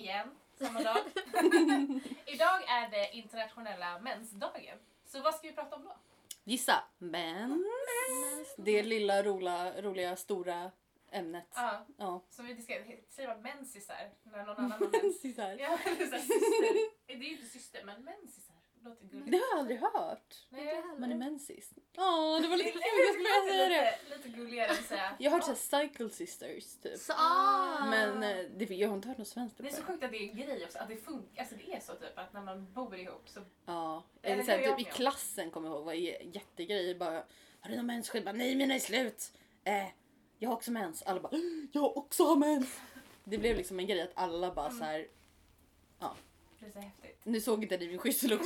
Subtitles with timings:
[0.00, 0.96] igen, samma dag.
[2.26, 4.78] Idag är det internationella mensdagen.
[5.06, 5.96] Så vad ska vi prata om då?
[6.44, 6.84] Gissa.
[6.98, 7.64] Mens.
[8.56, 10.70] Det lilla roliga, roliga stora
[11.10, 11.46] ämnet.
[11.54, 12.22] Ja, Ja.
[12.30, 15.02] som vi diskuterade, säger man mensisar när någon annan har mens?
[15.02, 15.56] Mensisar.
[15.58, 15.78] Ja.
[17.06, 18.56] Det är ju inte syster, men mensisar.
[18.84, 19.30] Låter gulligt.
[19.30, 20.34] Det har jag aldrig hört.
[20.50, 21.70] Nej, Man är mensis.
[21.96, 22.80] Åh, det var lite kul.
[22.82, 23.98] Jag skulle vilja säga det.
[24.08, 25.16] lite, lite gulligare att säga.
[25.18, 26.98] Jag har hört såhär cycle sisters typ.
[26.98, 27.86] Så, ah.
[27.90, 30.16] Men eh, det, jag har inte hört något svenskt Det är så sjukt att det
[30.16, 31.40] är en grej också, att det funkar.
[31.40, 33.40] Alltså det är så typ att när man bor ihop så...
[33.66, 34.04] Ja.
[34.22, 36.94] Eller Eller såhär, typ i klassen kommer jag ihåg var jä- jättegrejer.
[36.94, 37.24] Bara,
[37.60, 38.24] har du någon mensskydd?
[38.24, 39.32] Bara, Nej mina är slut.
[39.64, 39.86] Eh,
[40.38, 41.02] jag har också mens.
[41.02, 41.32] Alla bara,
[41.72, 42.80] jag också har mens.
[43.24, 45.06] Det blev liksom en grej att alla bara så här.
[46.60, 47.09] Det är så häftigt.
[47.24, 48.06] Nu såg inte ni min man?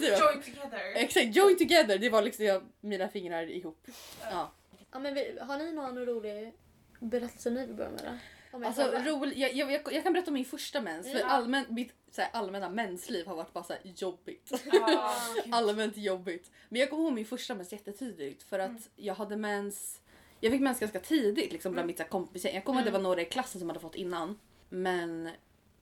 [0.00, 0.80] Join together!
[0.94, 1.98] Exakt, join together.
[1.98, 3.86] Det var liksom jag, mina fingrar ihop.
[4.22, 4.52] Ja.
[4.92, 6.52] Ja, men vi, har ni någon rolig
[7.00, 8.00] berättelse ni vill börja med?
[8.04, 8.56] Då?
[8.56, 11.12] Om Alltså, rolig, jag, jag, jag, jag kan berätta om min första mens.
[11.12, 11.26] För Ja.
[11.26, 14.52] allmän, mitt så här, allmänna mensliv har varit bara så här, jobbigt.
[14.72, 15.14] Ja,
[15.50, 16.50] Allmänt jobbigt.
[16.68, 18.82] Men jag kommer ihåg min första mens jättetydligt för att Mm.
[18.96, 20.00] jag hade mens
[20.40, 22.54] jag fick mens ganska tidigt liksom bland mitt så här kompisgäng.
[22.54, 24.38] Jag kommer ihåg att det var några i klassen som hade fått innan.
[24.68, 25.30] Men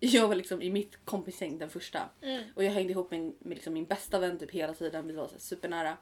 [0.00, 2.08] jag var liksom i mitt kompisgäng den första.
[2.22, 2.42] Mm.
[2.54, 5.06] Och jag hängde ihop med, med liksom min bästa vän typ hela tiden.
[5.06, 5.96] Vi var så supernära.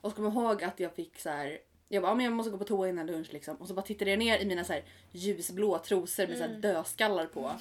[0.00, 1.58] Och så kommer jag ihåg att jag fick så här.
[1.88, 3.56] Jag bara, "Ja, men jag måste gå på toa innan lunch liksom.
[3.56, 6.54] Och så bara tittade jag ner i mina så här ljusblå trosor med så här
[6.54, 7.52] dödskallar på.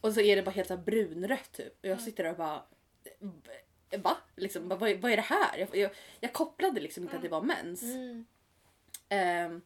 [0.00, 1.78] Och så är det bara helt så här brunrött typ.
[1.82, 2.62] Och jag sitter där och bara
[4.02, 4.16] Va?
[4.36, 5.58] Liksom, bara, vad, vad är det här?
[5.58, 7.82] Jag, jag, jag kopplade liksom inte att det var mens.
[7.82, 8.24] Mm.
[9.08, 9.60] Ehm,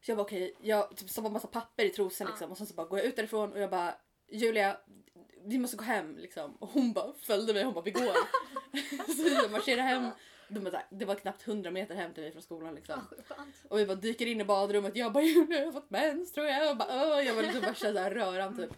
[0.00, 2.74] så jag bara okej, jag typ stoppade massa papper i trosan liksom och sen så
[2.74, 3.94] bara går jag ut därifrån och jag bara
[4.28, 4.76] Julia,
[5.44, 6.56] vi måste gå hem liksom.
[6.56, 8.16] Och hon bara följde mig, hon bara vi går.
[9.16, 10.10] så jag marscherar hem.
[10.48, 13.00] De bara, det var knappt 100 meter hem till mig från skolan liksom.
[13.28, 13.34] Ah.
[13.68, 14.96] Och vi bara dyker in i badrummet.
[14.96, 16.70] Jag bara Julia jag har fått mens tror jag.
[16.70, 18.70] Och bara, "Åh." jag var liksom värsta så här röran typ.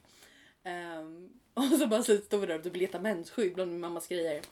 [0.62, 4.08] Ehm, och så bara så stod vi där och typ letade mensskydd bland min mammas
[4.08, 4.42] grejer.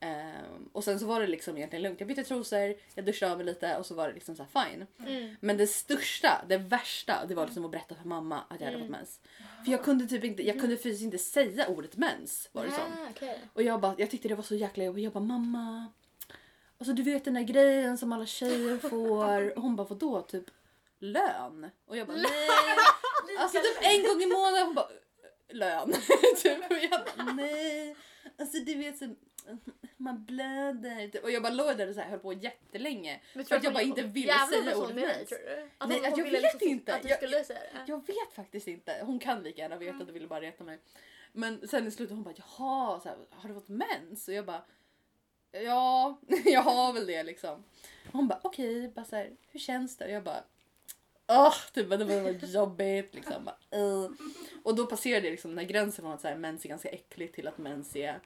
[0.00, 2.00] Ehm, och sen så var det liksom egentligen lugnt.
[2.00, 4.86] Jag bytte trosor, jag duschade av mig lite och så var det liksom så fine.
[5.06, 5.36] Mm.
[5.40, 8.78] Men det största, det värsta, det var liksom att berätta för mamma att jag hade
[8.78, 9.20] fått mens.
[9.64, 12.82] För jag kunde typ inte, jag kunde fysiskt inte säga ordet mens var det som.
[12.82, 13.40] Ah, okej.
[13.52, 15.04] Och jag bara, jag tyckte det var så jäkla jobbigt.
[15.04, 15.86] Jag bara mamma.
[16.78, 19.56] Alltså du vet den där grejen som alla tjejer får.
[19.56, 20.44] Och hon bara vadå typ
[20.98, 21.70] lön?
[21.86, 22.48] Och jag bara nej.
[23.38, 24.66] Alltså typ en gång i månaden.
[24.66, 24.88] Hon bara
[25.48, 25.92] lön.
[26.42, 26.70] typ.
[26.70, 27.96] Och jag bara nej.
[28.38, 29.14] Alltså du vet så
[29.96, 31.08] man blöder.
[31.08, 31.24] Typ.
[31.24, 33.20] Och jag bara låg där och så här, höll på jättelänge.
[33.34, 35.70] Men För att jag bara inte ville säga ordet tror du?
[35.78, 36.94] Att Nej, jag vet liksom inte.
[36.94, 37.84] Att du Jag- skulle säga det?
[37.86, 39.02] Jag vet faktiskt inte.
[39.02, 40.78] Hon kan lika gärna veta att du ville bara reta mig.
[41.32, 44.28] Men sen i slutet hon bara jaha, så här, har du fått mens?
[44.28, 44.62] Och jag bara
[45.52, 47.64] ja, jag har väl det liksom.
[48.06, 50.04] Och hon bara okej, bara så här, hur känns det?
[50.04, 50.44] Och jag bara
[51.28, 53.50] Åh, typ det var jobbigt liksom.
[54.62, 56.88] Och då passerade jag liksom den här gränsen från att så här, mens är ganska
[56.88, 58.20] äckligt till att mens är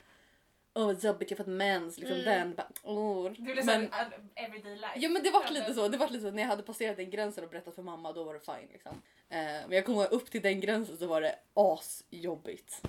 [0.73, 1.97] Åh vad jobbigt, jag har fått mens.
[1.97, 2.25] Liksom Mm.
[2.25, 2.55] den.
[2.55, 3.31] Bara, åh.
[3.31, 4.93] Du blev Men- såhär everyday life.
[4.95, 5.87] Ja men det var lite så.
[5.87, 8.23] Det var lite så när jag hade passerat den gränsen och berättat för mamma då
[8.23, 8.91] var det fine liksom.
[9.29, 12.81] Eh, men jag kommer upp till den gränsen så var det asjobbigt.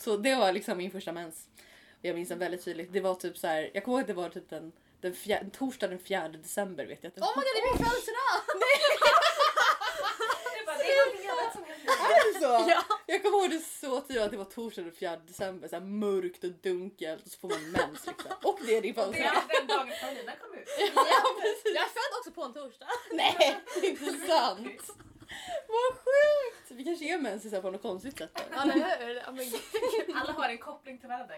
[0.00, 1.48] Så det var liksom min första mens.
[1.98, 2.92] Och jag minns den väldigt tydligt.
[2.92, 3.70] Det var typ så här.
[3.74, 7.04] Jag kommer ihåg att det var typ den, den fjär, torsdag den 4 december vet
[7.04, 7.12] jag.
[7.14, 8.36] det Oh my god, det är min födelsedag!
[10.52, 11.92] Det är bara, det är någonting annat som händer.
[12.14, 12.70] Är det så?
[12.70, 12.82] Ja.
[13.10, 15.68] Jag kommer ihåg det så tydligt att det var torsdag den 4 december.
[15.68, 18.30] Så här mörkt och dunkelt och så får man mens liksom.
[18.44, 19.32] Och det är din Det födelsedag.
[19.48, 20.68] är den dagen Karolina kom ut.
[21.64, 22.86] Jag är född också på en torsdag.
[23.12, 24.82] Nej, det är inte sant.
[25.68, 26.59] Vad sjukt!
[26.74, 28.42] Vi kanske är mensisar på något konstigt sätt.
[28.52, 28.74] Ja, eller
[29.06, 29.14] hur?
[29.14, 29.44] Ja, men,
[30.16, 31.34] Alla har en koppling till varandra.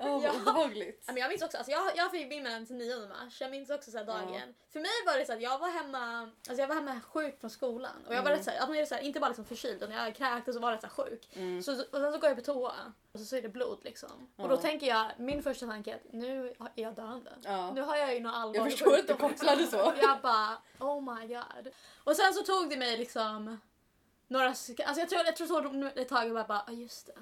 [0.00, 0.32] Åh, vad Ja.
[0.40, 1.04] obehagligt.
[1.06, 3.70] Ja, men jag minns också, alltså jag, jag fick min mens 9 mars, jag minns
[3.70, 4.54] också så här dagen.
[4.72, 7.50] För mig var det så att jag var hemma, alltså jag var hemma sjuk från
[7.50, 8.04] skolan.
[8.08, 9.82] Och jag var rätt så här, att man är så här, inte bara liksom förkyld
[9.82, 11.28] utan jag kräktes och var rätt så här sjuk.
[11.36, 11.62] Mm.
[11.62, 12.72] Så, och sen så går jag på toa
[13.12, 14.28] och så, så är det blod liksom.
[14.36, 14.60] Och då Ja.
[14.60, 17.32] tänker jag, min första tanke är att nu är jag döende.
[17.42, 17.72] Ja.
[17.72, 19.92] Nu har jag ju någon allvarlig Jag förstår att du sjukdom, kopplade så.
[20.02, 21.72] Jag bara, oh my god.
[22.04, 23.60] Och sen så tog det mig liksom
[24.30, 26.72] några alltså jag tror, jag tror så tog det ett tag och bara, bara, ah,
[26.72, 27.12] just det.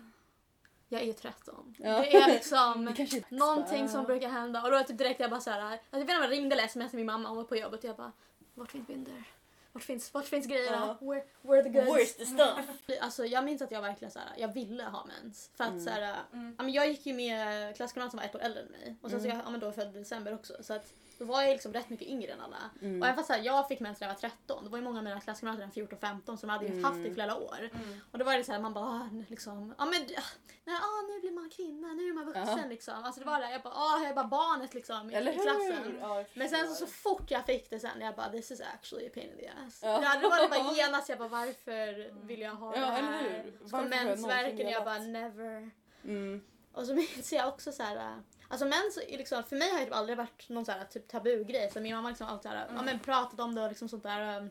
[0.88, 1.74] Jag är 13.
[1.78, 1.98] Ja.
[2.00, 4.62] Det är liksom Det är någonting som brukar hända.
[4.62, 6.68] Och då typ direkt jag bara såhär, alltså jag vet inte om jag ringde eller
[6.68, 8.12] smsade min mamma, hon var på jobbet och jag bara,
[8.54, 9.24] vart finns binder?
[9.72, 10.98] Vart finns, vart finns grejerna?
[11.00, 11.90] Where, where are the goods?
[11.90, 12.66] Where's the stuff?
[13.00, 15.50] Alltså jag minns att jag verkligen såhär, jag ville ha mens.
[15.56, 15.84] För att Mm.
[15.84, 16.54] såhär, Mm.
[16.58, 18.96] ja, men jag gick ju med klasskamrater som var ett år äldre än mig.
[19.02, 19.36] Och sen så Mm.
[19.38, 20.54] jag, ja men då född i december också.
[20.62, 22.56] Så att då var jag liksom rätt mycket yngre än alla.
[22.82, 23.02] Mm.
[23.02, 24.84] Och även fast så här, jag fick mens när jag var 13, då var ju
[24.84, 27.70] många av mina klasskamrater än 14-15 som hade ju haft det i flera år.
[27.74, 28.00] Mm.
[28.12, 30.22] Och då var det så här, man bara ah, liksom, ja men ah,
[30.64, 32.68] nej, ah, nu blir man kvinna, nu är man vuxen Ja.
[32.68, 33.04] liksom.
[33.04, 35.98] Alltså det var det, jag bara, ah, jag är bara barnet liksom i, i klassen.
[36.00, 38.60] Ja, jag Men sen så, så fort jag fick det sen, jag bara this is
[38.60, 39.80] actually a pain in the ass.
[39.82, 40.02] Ja.
[40.02, 40.20] Ja.
[40.22, 43.52] då var det bara genast, jag bara varför vill jag ha Ja, det här?
[43.60, 44.84] Så jag någonsin mensvärken, jag velat?
[44.84, 45.70] bara never.
[46.04, 46.42] Mm.
[46.72, 48.22] Och så minns jag också så här.
[48.48, 51.70] Alltså mens, liksom, för mig har det typ aldrig varit någon så här, typ tabugrej.
[51.72, 54.02] Så min mamma har liksom alltid här, ja, men pratat om det och liksom sånt
[54.02, 54.36] där.
[54.36, 54.50] ähm.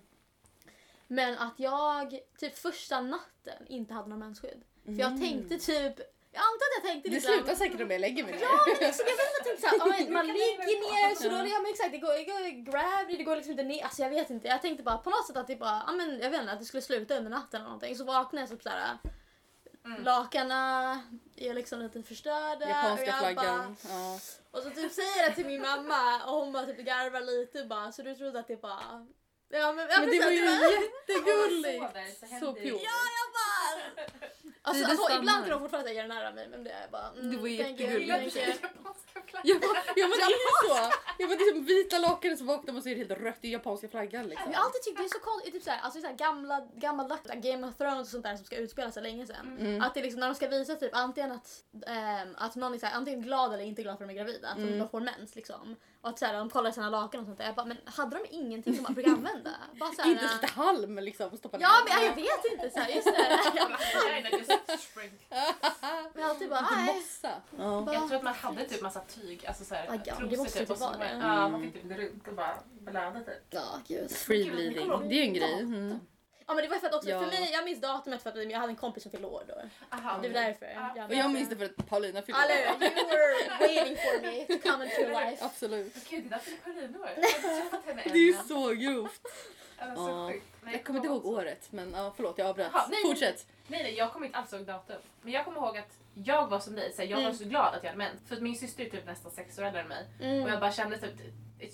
[1.07, 4.63] Men att jag typ första natten inte hade någon mensskydd.
[4.85, 5.99] För jag tänkte typ,
[6.31, 7.33] jag antar att jag tänkte Det liksom.
[7.33, 8.41] slutar säkert om jag lägger mig ner.
[8.41, 11.71] Ja men liksom, jag vet inte, tänkte såhär, man ligger ner så då, ja men
[11.71, 14.47] exakt det går, det går gravity, det går liksom inte ner, alltså jag vet inte.
[14.47, 16.59] Jag tänkte bara på något sätt att det bara, ja men jag vet inte, att
[16.59, 17.95] det skulle sluta under natten eller någonting.
[17.95, 18.97] Så vaknade jag typ såhär,
[19.85, 20.03] Mm.
[20.03, 20.99] lakanen
[21.35, 22.65] är liksom lite förstörda.
[22.65, 23.75] och Japanska jag flaggan.
[23.89, 24.19] Ja.
[24.51, 27.63] och så typ säger jag det till min mamma och hon bara typ garvar lite
[27.63, 29.07] bara så du trodde att det bara...
[29.49, 32.19] Ja men, ja, Men det var ju jättegulligt.
[32.19, 32.79] Så Så pure.
[32.83, 34.27] Ja jag bara...
[34.67, 37.09] Alltså, alltså ibland kan de fortfarande säga nära mig men det är bara...
[37.09, 38.35] Mm, Det var jättegulligt.
[38.35, 39.61] Japanska flaggan.
[39.61, 40.91] Ja, ja men det är ju så!
[41.19, 43.87] Ja, men det är som vita lakanet så vaknar och det helt rött i japanska
[43.87, 44.51] flaggan liksom.
[44.51, 47.67] Jag har alltid tyckt det är så konstigt, typ såhär, alltså såhär gamla, gammaldags Game
[47.67, 49.57] of Thrones och sånt där som ska utspela sig länge sedan.
[49.59, 49.81] Mm.
[49.81, 52.93] Att det liksom när de ska visa typ antingen att, ehm, att någon är såhär,
[52.93, 54.79] antingen glad eller inte glad för att de är gravida, att Mm.
[54.79, 55.75] de får mens liksom.
[56.01, 57.45] Och att såhär, de kollar sina lakan och sånt där.
[57.45, 59.51] Jag bara, men hade de ingenting som man brukar använda?
[59.79, 61.37] Bara såhär, Inte lite halm liksom.
[61.37, 62.63] Stoppa Ja men jag vet inte
[62.95, 63.11] just det.
[63.55, 64.49] Jävla vagina just.
[64.95, 65.09] Men
[66.15, 66.95] jag har alltid bara, nej.
[66.95, 67.31] mossa.
[67.57, 67.81] Ja.
[67.81, 70.59] Bara- Jag tror att man hade typ massa tyg, alltså såhär Ah, ja, det måste
[70.59, 71.17] typ och så vara bara- det.
[71.19, 73.43] Ja, man fick typ gå runt och bara blöda typ.
[73.49, 74.11] Ja gud.
[74.11, 74.89] Free bleeding.
[75.09, 75.59] Det är ju en grej.
[75.59, 75.99] Mm.
[76.47, 77.19] Ja men det var för att också, Ja.
[77.19, 79.53] för mig, jag minns datumet för att jag hade en kompis som fyllde år då.
[79.97, 80.91] Aha, Det var därför.
[80.95, 81.05] Ja.
[81.05, 82.47] Och jag minns det för att Paulina fyllde år.
[82.51, 85.45] you were waiting for me to come into your life.
[85.45, 86.09] Absolut.
[86.09, 87.09] Gud, det där fyller Paulina år.
[87.95, 87.95] Jag.
[88.13, 89.21] Det är ju så grovt.
[89.79, 90.29] Alltså, så Ja.
[90.31, 90.45] sjukt.
[90.73, 92.71] Jag kommer inte ihåg året men ja, förlåt jag avbröt.
[93.05, 93.47] Fortsätt.
[93.67, 95.01] Nej, nej, jag kommer inte alls ihåg datum.
[95.21, 97.35] Men jag kommer ihåg att jag var som dig, så här, jag var Mm.
[97.35, 98.21] så glad att jag hade mens.
[98.27, 100.05] För att min syster är typ nästan sex år äldre än mig.
[100.19, 100.59] Och jag Mm.
[100.59, 101.13] bara kände typ,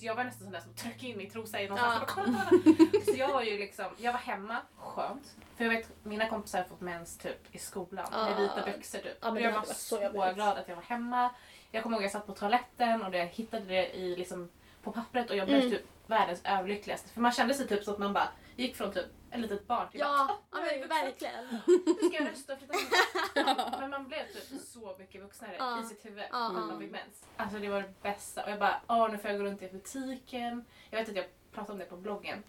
[0.01, 1.75] jag var nästan sån där som tryckte in min trosa i Ja.
[1.75, 2.37] någonstans.
[2.65, 3.01] Ja.
[3.13, 5.35] Så jag var ju liksom, jag var hemma, skönt.
[5.57, 8.35] För jag vet, mina kompisar har fått mens typ i skolan med Ja.
[8.39, 9.17] vita byxor typ.
[9.21, 9.97] Ja, jag var varit så,
[10.35, 11.29] glad att jag var hemma.
[11.71, 14.49] Jag kommer ihåg att jag satt på toaletten och jag hittade det i, liksom,
[14.83, 15.71] på pappret och jag blev Mm.
[15.71, 17.09] typ världens överlyckligaste.
[17.09, 19.89] För man kände sig typ så att man bara gick från typ ett litet barn
[19.91, 21.45] till Ja, ja men verkligen.
[21.67, 23.73] nu ska jag rösta och flytta hit.
[23.79, 25.81] Men man blev typ så mycket vuxnare Ja.
[25.81, 27.25] i sitt huvud Ja, när man fick mens.
[27.37, 28.43] Alltså det var det bästa.
[28.43, 30.65] Och jag bara, åh nu får jag gå runt i butiken.
[30.89, 32.43] Jag vet att jag pratade om det på bloggen.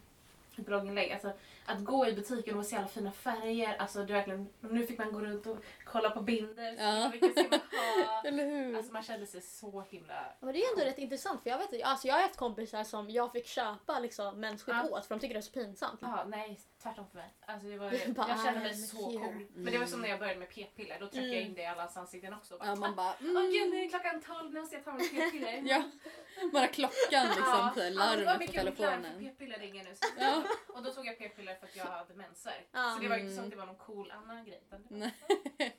[0.59, 1.13] Ett blogginlägg.
[1.13, 1.33] Alltså,
[1.67, 3.77] att gå i butiken och se alla fina färger.
[3.79, 6.75] Alltså det verkligen, nu fick man gå runt och kolla på bilder.
[6.79, 7.09] Ja.
[7.13, 7.61] Vilka ska man
[8.07, 8.23] ha?
[8.29, 8.77] Eller hur?
[8.77, 10.25] Alltså man kände sig så himla...
[10.41, 13.11] Men det är ändå rätt intressant för jag vet alltså jag har haft kompisar som
[13.11, 14.89] jag fick köpa liksom mensskydd Ja.
[14.99, 15.99] åt för de tycker det är så pinsamt.
[16.03, 17.35] Ja, nej tvärtom för mig.
[17.47, 19.47] Alltså, det var, Bara, jag kände mig så cool.
[19.55, 20.97] Men det var som när jag började med p-piller.
[21.01, 21.47] Då tryckte jag Mm.
[21.47, 22.59] in det i allas ansikten också.
[22.59, 23.15] Bara, Ja, man bara...
[23.21, 23.71] Åh gud, Mm.
[23.71, 25.63] nu är klockan 12, nu måste jag ta mitt p-piller.
[25.65, 25.83] Ja,
[26.53, 27.73] bara klockan liksom, Ja.
[27.75, 29.19] så här, Ja, det var larmet på mycket larm för telefonen.
[29.19, 29.95] p-piller ringer nu.
[30.19, 30.43] Ja.
[30.69, 32.69] Och då tog jag p-piller för att jag hade mensvärk.
[32.73, 32.93] Ja.
[32.97, 33.45] Så det var inte så Mm.
[33.45, 34.63] att det var någon cool annan grej.
[34.71, 35.15] det Nej.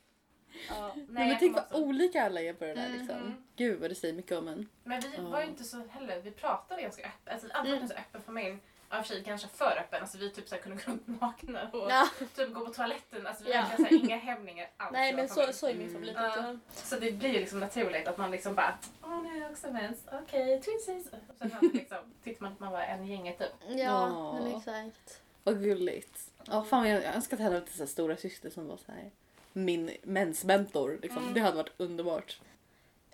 [0.70, 3.46] Ja, nej, Nej, men tänk vad också- olika alla är på det där liksom.
[3.56, 4.70] Gud vad det säger mycket om en.
[4.84, 5.22] Men vi Ja.
[5.24, 7.34] var ju inte så heller, vi pratade ganska öppet.
[7.34, 7.88] Alltså, alltid Mm.
[7.88, 8.58] så öppen familj.
[8.90, 10.02] Ja, för sig kanske för öppen.
[10.02, 12.08] Alltså, vi typ så här, kunde gå runt nakna och Ja.
[12.36, 13.28] typ gå på toaletten.
[13.28, 13.60] Alltså, vi Ja.
[13.62, 14.92] hade så här, inga hämningar alls.
[14.94, 15.54] Nej men så, familj.
[15.54, 15.94] så är min Mm.
[15.94, 16.28] favorit Ja.
[16.30, 16.60] också.
[16.88, 19.72] Så det blir ju liksom naturligt att man liksom bara Åh nu har jag också
[19.72, 21.08] mens, okej, twinsies.
[21.14, 23.52] Och sen hade liksom, tyckte man att man var en gänget typ.
[23.68, 24.34] Ja, Ja.
[24.34, 25.22] men exakt.
[25.46, 26.32] Vad gulligt.
[26.46, 28.92] Ja, fan jag jag önskar att jag hade haft en stora syster som var så
[28.92, 29.12] här
[29.54, 31.00] min mensmentor.
[31.02, 31.22] Liksom.
[31.22, 31.34] Mm.
[31.34, 32.40] Det hade varit underbart.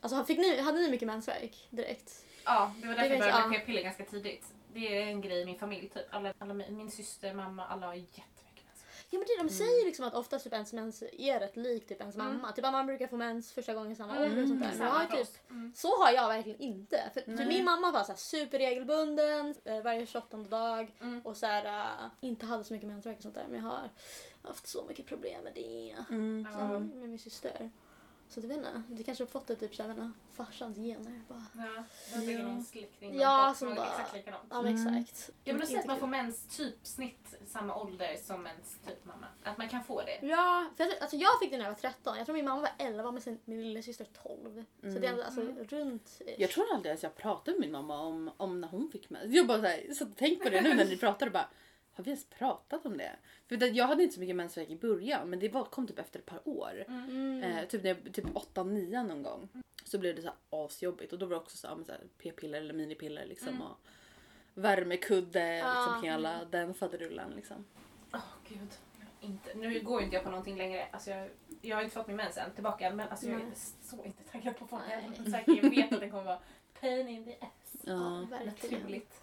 [0.01, 2.25] Alltså fick ni, hade ni mycket mensvärk direkt?
[2.45, 4.45] Ja, det var därför Det jag började med p-piller ganska tidigt.
[4.73, 6.05] Det är en grej i min familj typ.
[6.09, 8.23] Alla, alla, min syster, mamma, alla har mens.
[9.13, 12.01] Ja men det, de säger liksom att oftast typ ens mens är rätt lik typ
[12.01, 12.27] ens Mm.
[12.27, 12.51] mamma.
[12.51, 14.73] Typ att man brukar få mens första gången i samma Mm, ålder och sånt där.
[14.77, 15.49] Men jag typ.
[15.51, 15.73] Mm.
[15.75, 17.11] så har jag verkligen inte.
[17.13, 17.47] För, Nej.
[17.47, 21.21] min mamma var så här superregelbunden eh, varje 28 dag Mm.
[21.21, 23.45] och så här, eh, inte hade så mycket mensvärk och sånt där.
[23.49, 23.89] Men jag har
[24.43, 25.95] haft så mycket problem med det.
[26.09, 26.47] Mm.
[26.59, 27.71] Mm, med min syster.
[28.33, 30.19] Så jag vet inte, det kanske har fått det typ så här, jag vet inte,
[30.33, 31.21] farsans gener.
[31.27, 31.45] Bara.
[31.57, 31.83] Ja,
[32.19, 32.45] det ligger Ja.
[32.47, 34.43] min släkting Ja, som bara- exakt likadant.
[34.49, 34.95] Ja men Mm.
[34.95, 35.29] exakt.
[35.43, 39.05] Ja men då säger att man får mens typ snitt samma ålder som ens typ
[39.05, 39.27] mamma.
[39.43, 40.19] Att man kan få det.
[40.27, 42.17] Ja, för jag, alltså jag fick det när jag var 13.
[42.17, 44.65] Jag tror min mamma var 11 men sin, min lillasyster 12.
[44.81, 45.63] Så det är ändå alltså Mm.
[45.63, 46.21] runt...
[46.37, 49.33] Jag tror aldrig att jag pratade med min mamma om, om när hon fick mens.
[49.35, 51.49] Jag bara så här, så tänk på det nu när ni pratar och bara
[51.93, 53.15] har vi ens pratat om det?
[53.47, 56.19] För jag hade inte så mycket mensvärk i början men det var, kom typ efter
[56.19, 56.85] ett par år.
[56.87, 57.43] Mm.
[57.43, 59.49] Eh, typ när jag, typ 8-9 någon gång.
[59.83, 62.01] Så blev det så här asjobbigt och då var det också så, här, så här,
[62.17, 63.47] p-piller eller minipiller liksom.
[63.47, 63.61] Mm.
[63.61, 63.77] Och
[64.53, 67.65] värmekudde liksom hela den faderullan liksom.
[68.13, 68.19] Åh
[68.49, 68.69] gud.
[69.21, 69.53] Inte.
[69.53, 70.87] Nu går inte jag på någonting längre.
[70.91, 71.29] Alltså jag,
[71.61, 74.57] jag har inte fått min mens än tillbaka men alltså jag är så inte taggad
[74.57, 74.81] på att få
[75.25, 75.45] den.
[75.45, 76.39] Jag vet att den kommer vara
[76.79, 77.75] pain in the ass.
[77.83, 78.27] Ja.
[78.29, 78.81] verkligen.
[78.81, 79.21] Naturligt.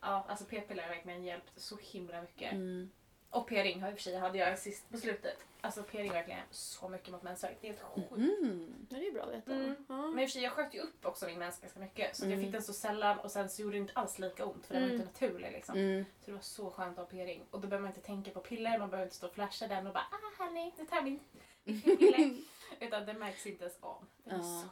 [0.00, 2.52] Ja, alltså p-piller har verkligen hjälpt så himla mycket.
[2.52, 2.90] Mm.
[3.30, 5.38] Och p-ring har i och för sig hade jag sist på slutet.
[5.60, 7.56] Alltså p-ring verkligen så mycket mot mensvärk.
[7.60, 8.10] Det är helt sjukt.
[8.10, 8.36] Mm.
[8.40, 9.52] Men det är ju bra att veta.
[9.52, 9.74] Mm.
[9.88, 9.94] Ja.
[10.06, 12.16] Men i och för sig, jag sköt ju upp också min mens ganska mycket.
[12.16, 12.44] Så att jag Mm.
[12.46, 14.82] fick den så sällan och sen så gjorde det inte alls lika ont för den
[14.82, 15.00] var Mm.
[15.00, 15.76] inte naturlig liksom.
[15.78, 16.04] Mm.
[16.20, 17.44] Så det var så skönt att ha p-ring.
[17.50, 19.86] Och då behöver man inte tänka på piller, man behöver inte stå och flasha den
[19.86, 21.20] och bara ah hörni, nu tar jag min
[21.64, 22.36] min piller.
[22.80, 24.04] Utan det märks inte ens av.
[24.24, 24.42] Det är Ja.
[24.42, 24.68] så.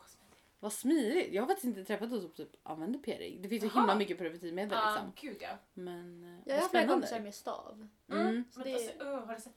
[0.60, 1.32] Vad smidigt.
[1.34, 3.42] Jag har faktiskt inte träffat någon som typ använder p-ring.
[3.42, 3.80] Det finns ju Jaha.
[3.80, 5.12] himla mycket preventivmedel Ja, liksom.
[5.20, 5.48] gud ja.
[5.74, 7.88] Men eh, Jag har flera kompisar med stav.
[8.12, 8.44] Mm.
[8.52, 9.54] Så Men det- alltså, öh, har du sett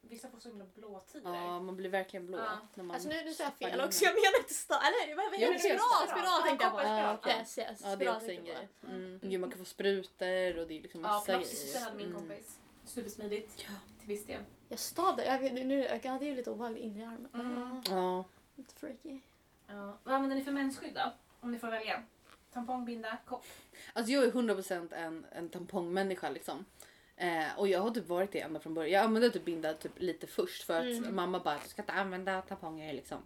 [0.00, 1.34] vissa får så himla blå tider?
[1.34, 2.38] Ja, man blir verkligen blå.
[2.38, 2.58] Ja.
[2.74, 4.04] När man Alltså nu, nu sa jag fel också.
[4.04, 4.76] Jag menar inte stav.
[4.82, 5.78] Eller vad det är Spiral!
[5.78, 6.08] spiral.
[6.08, 6.80] Spiral tänkte jag på.
[6.82, 7.38] Ja, Ja.
[7.38, 7.80] Yes, yes.
[7.84, 8.68] Ja, det är också en jag grej.
[8.80, 8.86] på.
[8.86, 9.20] Mm.
[9.22, 11.84] Gud, man kan få sprutor och det är liksom Ja, massa plåster grejer.
[11.84, 12.18] hade min Mm.
[12.18, 12.58] kompis.
[12.84, 13.64] Supersmidigt.
[13.68, 13.74] Ja.
[13.98, 14.40] Till viss del.
[14.68, 15.24] Jag stav där.
[15.24, 17.28] Jag, nu, jag hade ju lite obehaglig inre i armen.
[17.34, 17.82] Mm.
[17.86, 18.24] Ja, Ja.
[18.56, 19.20] lite freaky.
[19.74, 19.98] Ja.
[20.04, 21.12] Vad använder ni för mensskydd då?
[21.40, 22.02] Om ni får välja.
[22.52, 23.44] Tampong, binda, kopp.
[23.92, 26.64] Alltså jag är 100% en, en tampongmänniska liksom.
[27.16, 28.92] Eh, och jag har typ varit det ända från början.
[28.92, 31.14] Jag använde typ binda typ lite först för att Mm.
[31.16, 33.18] mamma bara du ska inte använda tamponger liksom.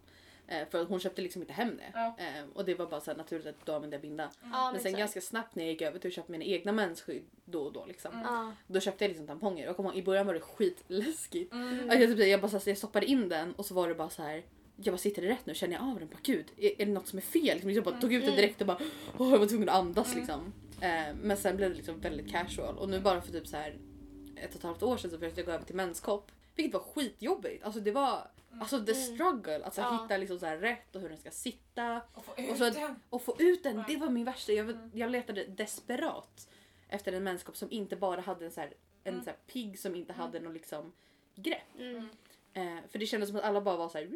[0.47, 1.91] Eh, för att hon köpte liksom inte hem det.
[1.95, 2.15] Ja.
[2.19, 4.31] Eh, och det var bara så här naturligt att då använde jag binda.
[4.43, 4.99] Ja, Men sen exakt.
[4.99, 7.87] ganska snabbt när jag gick över till att köpa mina egna mensskydd då och då
[7.87, 8.13] liksom.
[8.15, 8.53] Mm.
[8.67, 9.73] Då köpte jag liksom tamponger.
[9.73, 11.53] Kommer ihåg, i början var det skitläskigt.
[11.53, 11.81] Mm.
[11.91, 13.95] Alltså, jag, typ, jag, bara, så här, jag stoppade in den och så var det
[13.95, 14.43] bara så här.
[14.81, 15.55] Jag bara sitter det rätt nu?
[15.55, 16.09] Känner jag av den?
[16.09, 17.45] Bara, Gud, är, är det något som är fel?
[17.45, 18.79] Liksom, jag bara tog ut den direkt och bara
[19.19, 20.19] åh, jag var tvungen att andas Mm.
[20.19, 20.53] liksom.
[20.81, 23.79] Eh, men sen blev det liksom väldigt casual och nu bara för typ så här
[24.37, 26.31] ett och ett halvt år sedan så försökte jag gå över till menskopp.
[26.55, 27.65] Vilket var skitjobbigt.
[27.65, 28.31] Alltså det var
[28.61, 29.15] alltså the Mm.
[29.15, 29.65] struggle.
[29.65, 30.03] Alltså Ja.
[30.03, 32.01] hitta liksom så här rätt och hur den ska sitta.
[32.15, 32.95] Och få Och ut så att- den.
[33.11, 34.53] Och få ut den, det var min värsta.
[34.53, 34.91] Jag, Mm.
[34.95, 36.49] jag letade desperat
[36.89, 38.73] efter en menskopp som inte bara hade en, så här,
[39.05, 39.25] en Mm.
[39.25, 40.27] så här pigg som inte Mm.
[40.27, 40.93] hade någon liksom
[41.35, 41.79] grepp.
[41.79, 42.09] Mm.
[42.53, 44.09] Eh, för det kändes som att alla bara var så här.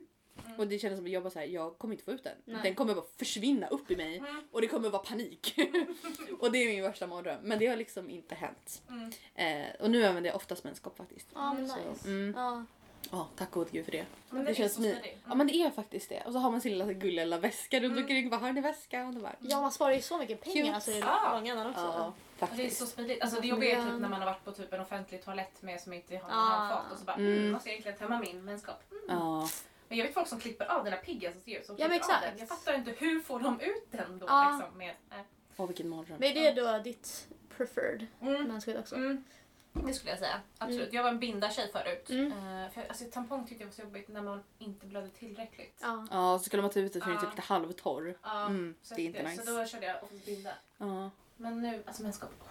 [0.46, 0.58] Mm.
[0.60, 2.36] Och det kändes som att jag bara så här, jag kommer inte få ut den.
[2.44, 2.60] Nej.
[2.62, 4.42] Den kommer bara försvinna upp i mig Mm.
[4.52, 5.54] och det kommer vara panik.
[6.40, 7.38] och det är min värsta mardröm.
[7.42, 8.82] Men det har liksom inte hänt.
[8.88, 9.10] Mm.
[9.34, 11.26] Eh, och nu använder jag oftast menskopp faktiskt.
[11.34, 12.08] Ja, men Så, nice.
[12.08, 12.34] mm.
[12.36, 12.64] Ja.
[13.10, 14.06] Ja, tack gode gud för det.
[14.30, 14.98] Men Det det, känns smidigt.
[15.00, 15.18] smidigt.
[15.28, 16.22] Ja men det är faktiskt det.
[16.26, 17.98] Och så har man sin lilla gulliga lilla väska runt Mm.
[18.02, 18.30] omkring.
[18.30, 19.06] Bara, har ni väska?
[19.06, 20.74] Och bara, ja, man sparar ju så mycket pengar Cute.
[20.74, 21.32] alltså, i Ja.
[21.34, 21.80] långa ändan också.
[21.80, 22.76] Ja, Och det är faktiskt.
[22.78, 23.22] så smidigt.
[23.22, 25.80] Alltså det jobbiga är typ när man har varit på typ en offentlig toalett med
[25.80, 26.34] som inte har Ah.
[26.34, 27.32] handfat och så bara Mm.
[27.38, 27.52] mm.
[27.52, 28.92] måste jag egentligen tömma min menskopp.
[28.92, 29.04] Mm.
[29.08, 29.48] Ja.
[29.92, 31.66] Men jag vet folk som klipper av den här piggen som ser ut.
[31.66, 32.22] Som Ja, exakt.
[32.22, 32.38] den.
[32.38, 34.58] Jag fattar inte hur får de ut den då Ja.
[34.60, 34.94] liksom med...
[35.10, 35.24] nej.
[35.56, 36.16] Åh vilken mardröm.
[36.20, 38.44] Men är det då ditt preferred Mm.
[38.44, 38.94] mensskydd också?
[38.94, 39.24] Mm.
[39.72, 40.40] Det skulle jag säga.
[40.58, 40.92] Absolut.
[40.92, 42.10] Jag var en binda-tjej förut.
[42.10, 42.32] Mm.
[42.62, 45.78] Eh, för, alltså, tampong tyckte jag var så jobbigt när man inte blödde tillräckligt.
[45.82, 46.06] Ja.
[46.10, 48.14] Ja, så skulle man ta ut det så är det typ lite halvtorr.
[48.22, 49.50] Ja, Mm, så det är inte Så nice.
[49.52, 50.52] då körde jag oftast binda.
[50.78, 51.10] Ja.
[51.36, 52.30] Men nu, alltså menskopp.
[52.40, 52.46] oh,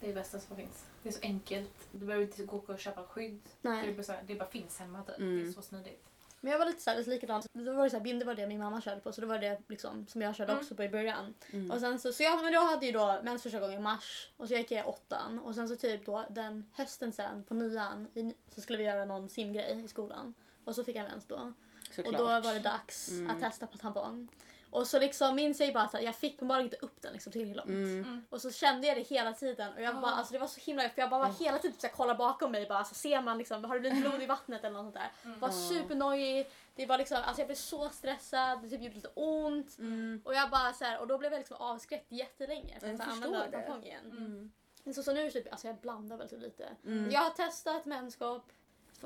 [0.00, 0.84] Det är det bästa som finns.
[1.02, 1.88] Det är så enkelt.
[1.92, 3.40] Du behöver inte gå och köpa skydd.
[3.62, 3.94] Det, är Nej.
[3.94, 5.18] bara så det bara finns hemma typ.
[5.18, 5.42] Mm.
[5.42, 6.04] Det är så smidigt.
[6.44, 7.46] Men jag var lite såhär, likadant.
[7.52, 9.60] Då var det såhär, bindor var det min mamma körde på så då var det
[9.68, 10.62] liksom som jag körde Mm.
[10.62, 11.34] också på i början.
[11.52, 11.70] Mm.
[11.70, 14.30] Och sen så, så jag men då hade ju då mens första gången i mars
[14.36, 17.54] och så gick jag i åttan och sen så typ då den hösten sen på
[17.54, 20.34] nian i, så skulle vi göra någon simgrej i skolan.
[20.64, 21.52] Och så fick jag mens då.
[21.90, 22.06] Såklart.
[22.14, 23.30] Och då var det dags Mm.
[23.30, 24.28] att testa på tampong.
[24.72, 27.32] Och så liksom minns jag ju bara att jag fick bara inte upp den liksom
[27.32, 27.68] tillräckligt långt.
[27.68, 28.24] Mm.
[28.30, 30.82] Och så kände jag det hela tiden och jag bara, alltså det var så himla
[30.88, 33.38] för jag bara var hela tiden så här, kolla bakom mig bara alltså, ser man
[33.38, 35.10] liksom, har det blivit blod i vattnet eller något sånt där.
[35.24, 35.40] Mm.
[35.40, 39.78] Var supernojig, det var liksom, alltså jag blev så stressad, det typ gjorde lite ont.
[39.78, 40.22] Mm.
[40.24, 43.12] Och jag bara så här, och då blev jag liksom avskräckt jättelänge Jag att förstår
[43.12, 43.50] använda det.
[43.50, 44.10] tampong igen.
[44.10, 44.52] Mm.
[44.84, 46.68] Men så, så nu typ, alltså jag blandar väl typ lite.
[46.84, 47.10] Mm.
[47.10, 48.52] Jag har testat menskopp,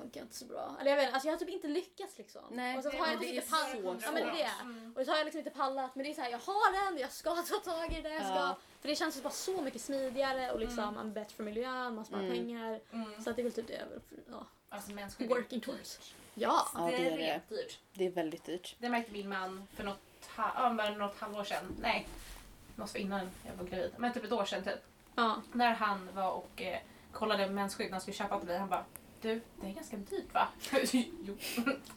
[0.01, 0.77] funkar inte så bra.
[0.81, 2.43] Eller jag vet inte, alltså jag har typ inte lyckats liksom.
[2.51, 4.03] Nej, och så har jag typ inte pallat.
[4.03, 4.51] Ja, men det är det.
[4.63, 4.95] Mm.
[4.99, 6.99] Och så har jag liksom inte pallat men det är så här, jag har den,
[7.01, 8.35] jag ska ta tag i det, jag ska.
[8.35, 8.57] Ja.
[8.81, 11.13] För det känns ju bara så mycket smidigare och liksom Mm.
[11.13, 12.33] bättre för miljön, man sparar Mm.
[12.37, 12.81] pengar.
[12.93, 13.23] Mm.
[13.23, 14.47] Så att det är väl typ det jag vill, ja.
[14.69, 15.29] Alltså mensskydd.
[15.29, 16.15] Working towards.
[16.35, 16.69] Ja!
[16.75, 17.17] Ja, det det är
[17.49, 17.57] det.
[17.57, 17.79] dyrt.
[17.93, 18.77] Det är väldigt dyrt.
[18.79, 19.99] Det märkte min man för något,
[20.37, 21.77] ha- ja, något halvår sedan.
[21.81, 22.07] Nej,
[22.75, 23.93] det måste vara innan jag var gravid.
[23.99, 24.81] Men typ ett år sedan typ.
[25.15, 25.43] ja.
[25.53, 26.79] När han var och eh,
[27.13, 28.59] kollade mensskydd när han skulle köpa till mig.
[28.59, 28.85] Han bara
[29.23, 30.49] du, det är ganska dyrt va?
[30.93, 31.37] jo.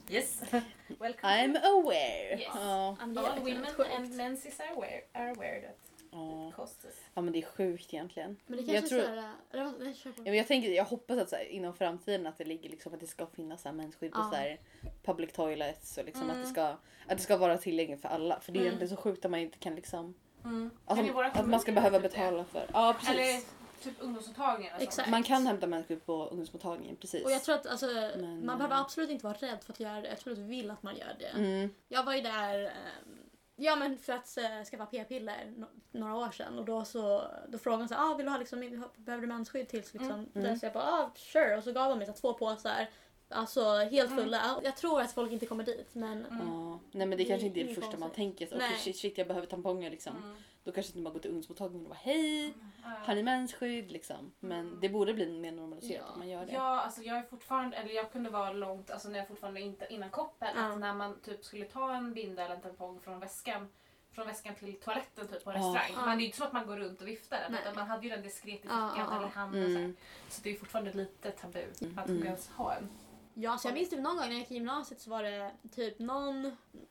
[0.09, 0.41] yes.
[0.99, 1.33] Welcome.
[1.33, 2.39] I'm aware.
[2.39, 2.41] Yes.
[2.55, 2.95] Ja.
[2.99, 3.89] Ja, men det är All women sjukt.
[3.95, 5.75] and men is aware, are aware that
[6.11, 6.51] Ja.
[7.13, 8.37] ja men det är sjukt egentligen.
[8.47, 10.19] Men det Jag kanske tror- är såhär, eller vad, nej, kör på.
[10.19, 12.93] Ja, men jag, tänker, jag hoppas att så här, inom framtiden att det ligger liksom
[12.93, 14.29] att det ska finnas mensskydd på Ja.
[14.31, 14.59] så här,
[15.03, 16.35] public toilets och liksom Mm.
[16.37, 16.77] att, det ska, att
[17.17, 18.39] det ska vara tillgängligt för alla.
[18.39, 18.67] För det är Mm.
[18.67, 20.13] egentligen så sjukt att man inte kan liksom...
[20.43, 20.69] Mm.
[20.85, 22.17] Alltså, att man ska behöva typ det.
[22.17, 22.69] betala för...
[22.73, 23.09] Ja precis.
[23.09, 23.39] Eller
[23.83, 24.01] typ
[24.75, 24.87] sånt.
[24.87, 25.09] Exakt.
[25.09, 27.25] Man kan hämta mensskydd på ungdomsmottagningen, precis.
[27.25, 29.79] Och jag tror att alltså, Men, man eh, behöver absolut inte vara rädd för att
[29.79, 30.07] göra det.
[30.07, 31.39] Jag tror att vi vill att man gör det.
[31.39, 31.69] Mm.
[31.87, 33.29] Jag var ju där ehm,
[33.61, 37.57] Ja men för att äh, skaffa p-piller no- några år sedan och då så då
[37.57, 40.59] frågade de så här, ah, vill du ha liksom, behöver du mensskydd tills liksom Mm.
[40.59, 42.89] Så jag bara ah, sure och så gav de mig så här, två påsar
[43.31, 44.59] Alltså helt fulla.
[44.63, 46.79] Jag tror att folk inte kommer dit men Ja.
[46.91, 48.45] Nej men det kanske inte är det första man tänker.
[48.47, 50.15] Så, okay, shit, shit jag behöver tamponger liksom.
[50.17, 50.35] Mm.
[50.63, 54.31] Då kanske inte man går till ungdomsmottagningen och bara hej, har ni mensskydd liksom.
[54.39, 56.11] Men det borde bli mer normaliserat Ja.
[56.11, 56.51] att man gör det.
[56.51, 59.87] Ja, alltså jag är fortfarande, eller jag kunde vara långt, alltså när jag fortfarande inte,
[59.93, 60.61] innan koppen, Ja.
[60.73, 63.67] att när man typ skulle ta en binda eller en tampong från väskan
[64.11, 65.91] från väskan till toaletten typ på en restaurang.
[65.95, 66.05] Ja.
[66.05, 67.87] Man, det är ju inte så att man går runt och viftar den utan man
[67.87, 69.17] hade ju den diskret i fickan ja.
[69.17, 69.63] eller handen.
[69.65, 69.77] och Så.
[69.77, 69.95] Mm.
[70.29, 71.63] så det är ju fortfarande lite tabu
[71.97, 72.23] att Mm.
[72.23, 72.89] ens ha en.
[73.41, 75.51] Ja, så jag minns typ någon gång när jag gick i gymnasiet så var det
[75.75, 76.45] typ någon,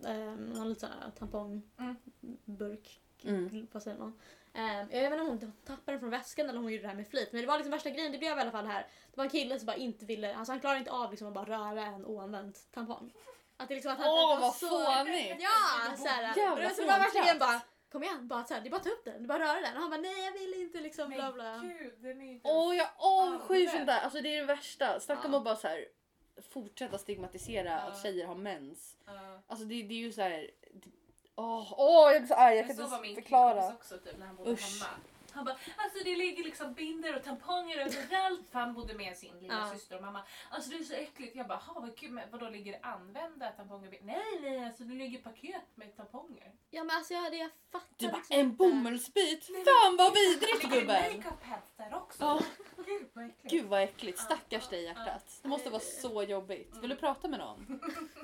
[0.07, 3.00] eh, någon liten sån här tampongburk.
[3.25, 3.67] Mm.
[3.73, 4.19] Vad säger man?
[4.55, 6.88] Eh, jag vet inte om hon tappade den från väskan eller om hon gjorde det
[6.88, 7.28] här med flit.
[7.33, 8.12] Men det var liksom värsta grejen.
[8.12, 8.81] Det blev i alla fall här.
[8.83, 11.35] Det var en kille som bara inte ville, alltså han klarade inte av liksom att
[11.35, 13.12] bara röra en oanvänd tampong.
[13.57, 15.37] Att det liksom att han, Åh det var vad så- fånigt!
[15.43, 15.97] Ja!
[15.97, 16.37] Såhär.
[16.37, 17.61] Jävla Så det var grejen bara
[17.93, 19.75] Kom igen, bara, såhär, det är bara ta upp den, du bara röra den.
[19.76, 21.59] Och han bara nej jag vill inte liksom bla bla.
[21.59, 22.49] gud, den är inte...
[22.49, 24.00] Åh jag avskyr Ja, sånt där.
[24.00, 25.00] Alltså det är det värsta.
[25.00, 25.38] Snacka om Ja.
[25.38, 25.85] att bara så här,
[26.50, 27.76] fortsätta stigmatisera Ja.
[27.78, 28.97] att tjejer har mens.
[29.07, 29.12] Ja.
[29.47, 30.50] Alltså det, det är ju så här.
[31.37, 32.57] Åh, åh jag blir så arg.
[32.57, 33.68] Jag kan så var inte min förklara.
[33.73, 34.83] också typ när han bodde Usch.
[34.83, 34.90] hemma.
[35.38, 38.50] Han bara, alltså det ligger liksom binder och tamponger överallt.
[38.50, 39.71] För han bodde med sin lilla Ja.
[39.75, 40.23] syster och mamma.
[40.50, 41.37] Alltså det är så äckligt.
[41.37, 43.99] Jag bara, "Ha, vad kul, men vadå ligger det använda tamponger?
[44.02, 46.52] Nej nej, alltså det ligger paket med tamponger.
[46.71, 49.45] Ja men alltså jag, det, jag fattar Du bara liksom en bomullsbit.
[49.47, 51.16] Fan vad Det vidrigt ligger gubben.
[51.16, 52.23] makeup pads där också.
[52.25, 52.40] Ja.
[52.87, 53.50] Gud vad äckligt.
[53.50, 54.18] Gud vad äckligt.
[54.18, 55.38] Stackars dig hjärtat.
[55.42, 56.76] Det måste vara så jobbigt.
[56.80, 57.80] Vill du prata med någon?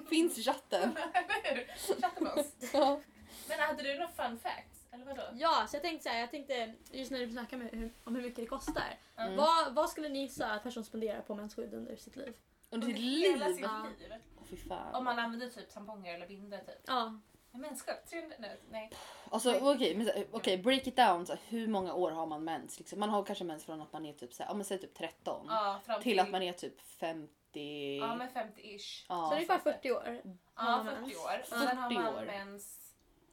[0.08, 0.96] Finns i chatten.
[2.00, 2.52] Chatta med oss.
[2.72, 3.00] Ja.
[3.48, 4.73] Men hade du några fun facts?
[4.94, 5.22] Eller vadå?
[5.34, 8.22] Ja, så jag tänkte så här, jag tänkte just när du snackar hur, om hur
[8.22, 8.98] mycket det kostar.
[9.16, 9.36] Mm.
[9.36, 12.34] Vad, vad skulle ni gissa att person spenderar på mensskydd under sitt liv?
[12.70, 13.54] Under sitt hela liv.
[13.54, 13.86] sitt Ja.
[14.00, 14.12] liv.
[14.38, 14.94] Åh fy fan.
[14.94, 16.80] Om man använder typ tamponger eller bindor typ.
[16.86, 17.20] Ja.
[17.50, 18.60] Men mänskap, 300, nej.
[18.70, 18.90] nej.
[19.30, 21.26] Alltså okej, men så- okej, break it down.
[21.26, 22.78] Så, här, hur många år har man mens?
[22.78, 24.78] Liksom, man har kanske mens från att man är typ, så här, ja, men säg
[24.78, 27.98] typ 13 Ja, fram till att man är typ 50.
[28.00, 29.06] Ja men 50-ish.
[29.08, 29.26] Ja.
[29.28, 30.20] Så ungefär 40 år.
[30.56, 31.16] Ja, har 40 mens.
[31.16, 31.40] år.
[31.40, 32.24] Och 40 sen har man år.
[32.26, 32.80] mens...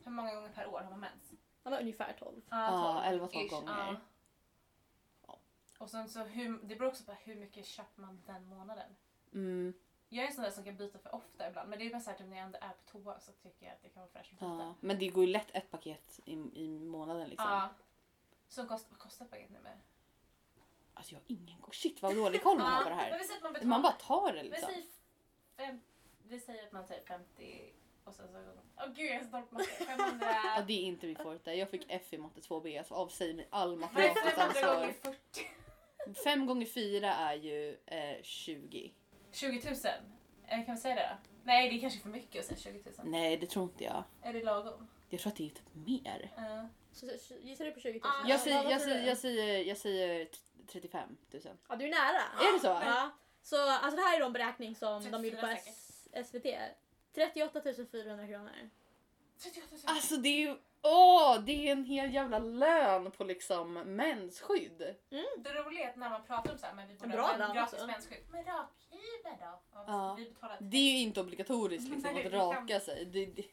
[0.03, 1.31] Hur många gånger per år har man mens?
[1.63, 2.41] Han var ungefär 12.
[2.49, 3.99] Ja, 12 11, 12 ish, gånger.
[5.27, 5.39] ja.
[5.77, 8.95] Och sen så hur, det beror också på hur mycket köper man den månaden.
[9.33, 9.73] Mm,
[10.09, 11.69] Jag är en sån där som kan byta för ofta ibland.
[11.69, 13.73] Men det är mest såhär typ när jag ändå är på toa så tycker jag
[13.75, 14.63] att det kan vara fräscht att byta.
[14.63, 14.75] ja.
[14.79, 17.50] Men det går ju lätt ett paket i, i månaden liksom.
[17.50, 17.69] Ja.
[18.47, 19.77] Som kost, vad kostar ett paket nu med?
[20.93, 21.74] Alltså jag har ingen koll.
[21.74, 23.17] Shit vad dålig koll man har på det Men här.
[23.19, 23.69] vi säger att man betalar.
[23.69, 24.69] Man bara tar det Men liksom.
[24.69, 24.87] säg
[25.57, 25.81] fem,
[26.24, 27.74] vi säger att man säger 50
[28.05, 28.37] och sen så...
[28.77, 29.66] Åh gud jag är så dålig på matte.
[29.85, 30.27] 500...
[30.57, 31.53] Ja, det är inte vi får det.
[31.55, 35.16] Jag fick F i matte 2B, alltså avsäger mig all matematiskt 500 gånger ansvar.
[36.05, 36.22] 40?
[36.24, 38.92] 5 gånger 4 är ju eh, 20.
[39.31, 39.75] 20 000?
[40.48, 41.29] Eh, Kan vi säga det då?
[41.44, 43.07] Nej det är kanske för mycket att säga 20 000.
[43.09, 44.03] Nej det tror inte jag.
[44.22, 44.87] Är det lagom?
[45.09, 46.31] Jag tror att det är typ mer.
[46.37, 48.01] Uh, Så, så gissar du på 20 000?
[48.03, 50.37] Ja, Jag säger, jag säger, jag säger, jag säger t-
[50.72, 51.42] 35 000.
[51.70, 52.22] Ja, du är nära.
[52.50, 52.68] Är det så?
[52.68, 53.09] Ja.
[53.44, 56.46] Så alltså det här är då en beräkning som de gjorde på 34 S- SVT.
[57.15, 58.69] 38 400 kronor.
[59.43, 59.79] 38 000?
[59.85, 64.95] Alltså det är ju, åh, det är en hel jävla lön på liksom mensskydd.
[65.37, 67.33] Det roliga är att när man pratar om så här, men vi borde Bra ha
[67.33, 67.87] en namn gratis också.
[67.87, 68.24] mensskydd.
[68.31, 69.59] Men rakhyvel då?
[69.74, 70.15] Ja, Ja.
[70.19, 73.05] Vi betalar Det är ju inte obligatoriskt liksom Nej, att kan- raka sig.
[73.05, 73.43] Det, det,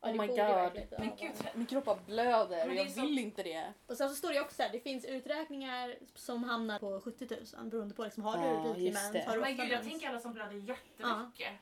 [0.00, 0.54] Ja, oh det my borde ju god.
[0.56, 1.18] verkligen inte Men vara.
[1.20, 3.72] gud, Min kropp bara blöder Men det är jag så- vill inte det.
[3.86, 7.26] Och sen så står det också så här, det finns uträkningar som hamnar på 70
[7.56, 9.72] 000 beroende på liksom, har du Ja, riklig just mens, har du Men ofta gud
[9.72, 9.88] jag mens?
[9.90, 11.52] tänker alla som blöder jättemycket.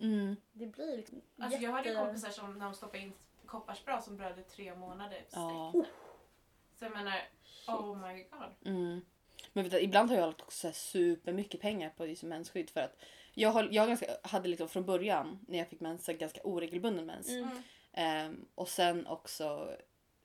[0.00, 0.36] Mm.
[0.52, 3.12] Det blir liksom Alltså jag hade jätte- kompisar som när de stoppade in
[3.46, 5.72] kopparspray som blödde tre månader Ja.
[5.74, 5.86] sträck.
[6.78, 7.20] Så jag menar,
[7.68, 8.74] oh my god.
[8.74, 9.00] Mm.
[9.52, 12.96] Men vet du, ibland har jag lagt också supermycket pengar på just mensskydd för att
[13.34, 17.06] jag, har, jag ganska, hade liksom från början när jag fick mens så ganska oregelbunden
[17.06, 17.28] mens.
[17.28, 17.62] Mm.
[17.92, 19.76] Ehm, och sen också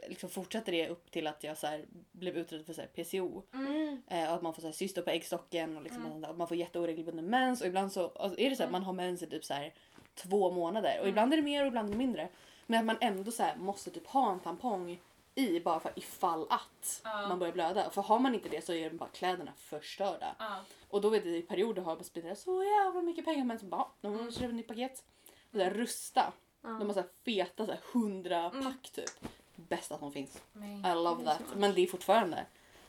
[0.10, 3.44] liksom fortsatte det upp till att jag så här, blev utredd för så här, PCO.
[3.54, 4.02] Mm.
[4.08, 6.24] Eh, och att man får så här, cyster på äggstocken och, liksom, Mm.
[6.30, 7.62] och man får jätteoregelbunden mens.
[7.62, 8.72] Och ibland så alltså, är det så här, Mm.
[8.72, 9.74] man har mens i typ så här,
[10.16, 10.92] två månader.
[10.94, 11.10] Och Mm.
[11.10, 12.30] ibland är det mer och ibland är det mindre.
[12.68, 15.02] Men att man ändå så måste typ ha en tampong
[15.36, 17.28] i bara för ifall att Ja.
[17.28, 17.90] man börjar blöda.
[17.90, 20.36] För har man inte det så är bara kläderna förstörda.
[20.40, 20.56] Ja.
[20.90, 23.66] Och då vet jag i perioder har jag spenderat så jävla mycket pengar men så
[23.66, 24.24] bara, de Mm.
[24.26, 25.04] har köpt ett nytt paket.
[25.52, 26.34] Och där rusta.
[26.62, 26.70] Ja.
[26.70, 28.64] De har så feta så här, 100 Mm.
[28.64, 29.10] pack typ.
[29.56, 30.42] Bästa som finns.
[30.54, 31.42] Men, I love Det är that.
[31.56, 32.46] Men det är fortfarande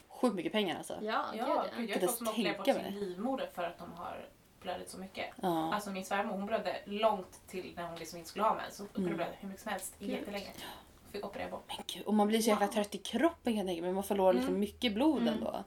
[0.08, 0.98] sjukt mycket pengar alltså.
[1.02, 3.92] Ja, ja, gud, jag har folk som har opererat bort sin livmoder för att de
[3.92, 4.28] har
[4.60, 5.26] blödit så mycket.
[5.42, 5.74] Ja.
[5.74, 8.78] Alltså min svärmor hon blödde långt till när hon liksom inte skulle ha mens.
[8.78, 9.16] Hon kunde Mm.
[9.16, 10.10] blöda hur mycket som helst Gud.
[10.10, 10.46] jättelänge.
[11.12, 11.64] Fick operera bort.
[11.68, 12.72] Men gud, och man blir så jävla Wow.
[12.72, 13.92] trött i kroppen kan jag tänka mig.
[13.92, 14.60] Man förlorar liksom Mm.
[14.60, 15.34] mycket blod Mm.
[15.34, 15.64] ändå.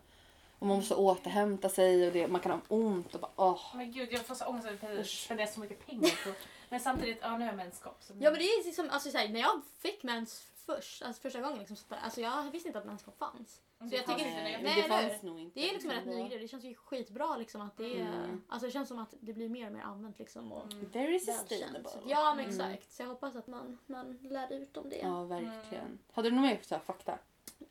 [0.59, 3.61] Och man måste återhämta sig och det, man kan ha ont och bara åh.
[3.75, 5.23] Men gud, jag får så ångest över att Usch.
[5.25, 6.29] spendera så mycket pengar på...
[6.69, 7.97] Men samtidigt, ja nu har jag menskopp.
[8.03, 11.41] Så Ja men det är liksom, alltså, såhär, när jag fick mens först, alltså första
[11.41, 13.61] gången liksom, så alltså, jag visste inte att menskopp fanns.
[13.79, 14.31] Mm, Så jag det tycker-
[14.63, 15.59] nej, det fanns nog inte.
[15.59, 18.05] Det är liksom en rätt ny grej, det känns ju skitbra liksom att det är,
[18.05, 18.41] Mm.
[18.49, 20.51] alltså det känns som att det blir mer och mer använt liksom.
[20.51, 20.89] Och Mm.
[20.89, 21.89] Very sustainable.
[22.05, 22.49] Ja men Mm.
[22.71, 24.97] exakt, så jag hoppas att man, man lär ut om det.
[24.97, 25.99] Ja, verkligen.
[26.11, 27.17] Hade du något mer så här fakta?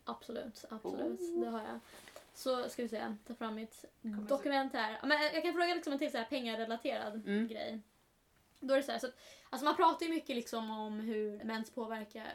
[0.04, 1.20] Absolut, absolut.
[1.20, 1.40] Oh.
[1.40, 1.80] Det har jag.
[2.34, 4.98] Så ska vi se, ta fram mitt Kommer dokument här.
[5.02, 7.48] Men jag kan fråga liksom en till så här pengarelaterad Mm.
[7.48, 7.80] grej.
[8.60, 9.14] Då är det så här, så att,
[9.50, 12.26] alltså man pratar ju mycket liksom om hur mens påverkar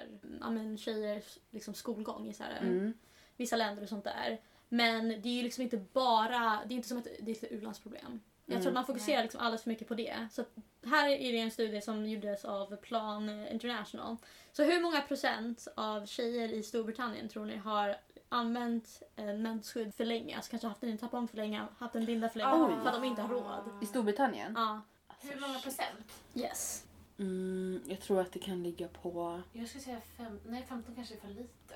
[0.42, 2.94] ja, men tjejers liksom skolgång i så här, Mm.
[3.38, 4.42] vissa länder och sånt där.
[4.70, 7.52] Men det är ju liksom inte bara, det är inte som att det är ett
[7.52, 8.22] u-landsproblem.
[8.46, 8.68] Jag tror Mm.
[8.68, 10.28] att man fokuserar liksom alldeles för mycket på det.
[10.32, 10.44] Så
[10.86, 14.18] här är det en studie som gjordes av Plan International.
[14.52, 17.96] Så hur många procent av tjejer i Storbritannien tror ni har
[18.30, 20.36] använt en mensskydd för länge?
[20.36, 22.74] Alltså kanske haft en tampong för länge, haft en binda för länge Oj.
[22.82, 23.84] för att de inte har råd.
[23.84, 24.54] I Storbritannien?
[24.56, 24.82] Ja,
[25.24, 26.22] Hur många procent?
[26.36, 26.84] yes.
[27.18, 29.42] Mm, jag tror att det kan ligga på...
[29.54, 31.76] Jag skulle säga fem, nej 15 kanske är för lite.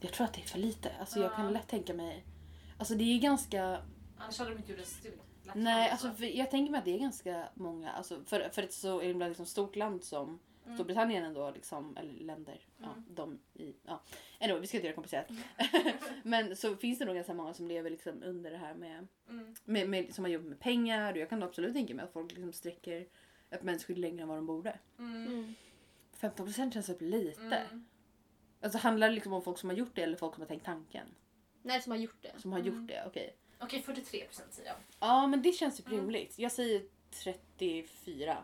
[0.00, 0.92] Jag tror att det är för lite.
[1.00, 1.36] Alltså jag Ja.
[1.36, 2.24] kan lätt tänka mig...
[2.78, 3.82] Alltså det är ganska...
[4.18, 5.18] Annars hade de inte gjort en studie.
[5.54, 7.90] Nej, alltså jag tänker mig att det är ganska många.
[7.92, 10.76] Alltså för, för ett så himla liksom stort land som Mm.
[10.76, 12.60] Storbritannien ändå, liksom, eller länder.
[12.78, 13.04] Ja, Mm.
[13.14, 14.00] de i, ja.
[14.40, 15.30] Anyway, vi ska inte göra det komplicerat.
[16.22, 19.54] Men så finns det nog ganska många som lever liksom under det här med, Mm.
[19.64, 21.12] med, med som har jobbat med pengar.
[21.12, 23.06] Och jag kan absolut tänka mig att folk liksom sträcker
[23.50, 24.78] ett mensskydd längre än vad de borde.
[24.98, 25.26] Mm.
[25.26, 25.54] Mm.
[26.20, 27.40] 15% känns upp lite.
[27.56, 27.84] Mm.
[28.60, 30.64] Alltså handlar det liksom om folk som har gjort det eller folk som har tänkt
[30.64, 31.06] tanken?
[31.62, 32.32] Nej, som har gjort det.
[32.40, 32.74] Som har Mm.
[32.80, 33.36] gjort det, okej.
[33.58, 34.76] Okej, 43 procent säger jag.
[35.00, 35.92] Ja men det känns Mm.
[35.98, 36.38] rimligt.
[36.38, 38.36] Jag säger 34.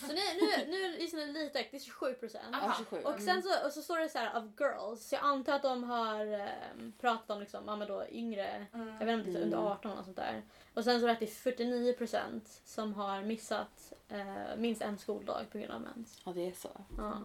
[0.00, 0.82] Så nu, nu, nu
[1.22, 2.44] är det lite högt, det är 27 procent.
[2.54, 2.66] Aha.
[2.66, 3.02] Ja, 27.
[3.04, 5.08] Och sen så, och så står det så här av girls.
[5.08, 8.94] Så jag antar att de har ehm, pratat om liksom, ja, men då, yngre, Mm.
[9.00, 9.68] jag vet inte är under Mm.
[9.72, 10.42] 18 och sånt där.
[10.74, 14.82] Och sen så är det att det är 49 procent som har missat eh, minst
[14.82, 16.20] en skoldag på grund av mens.
[16.24, 16.70] Ja det är så.
[16.98, 17.20] Ja.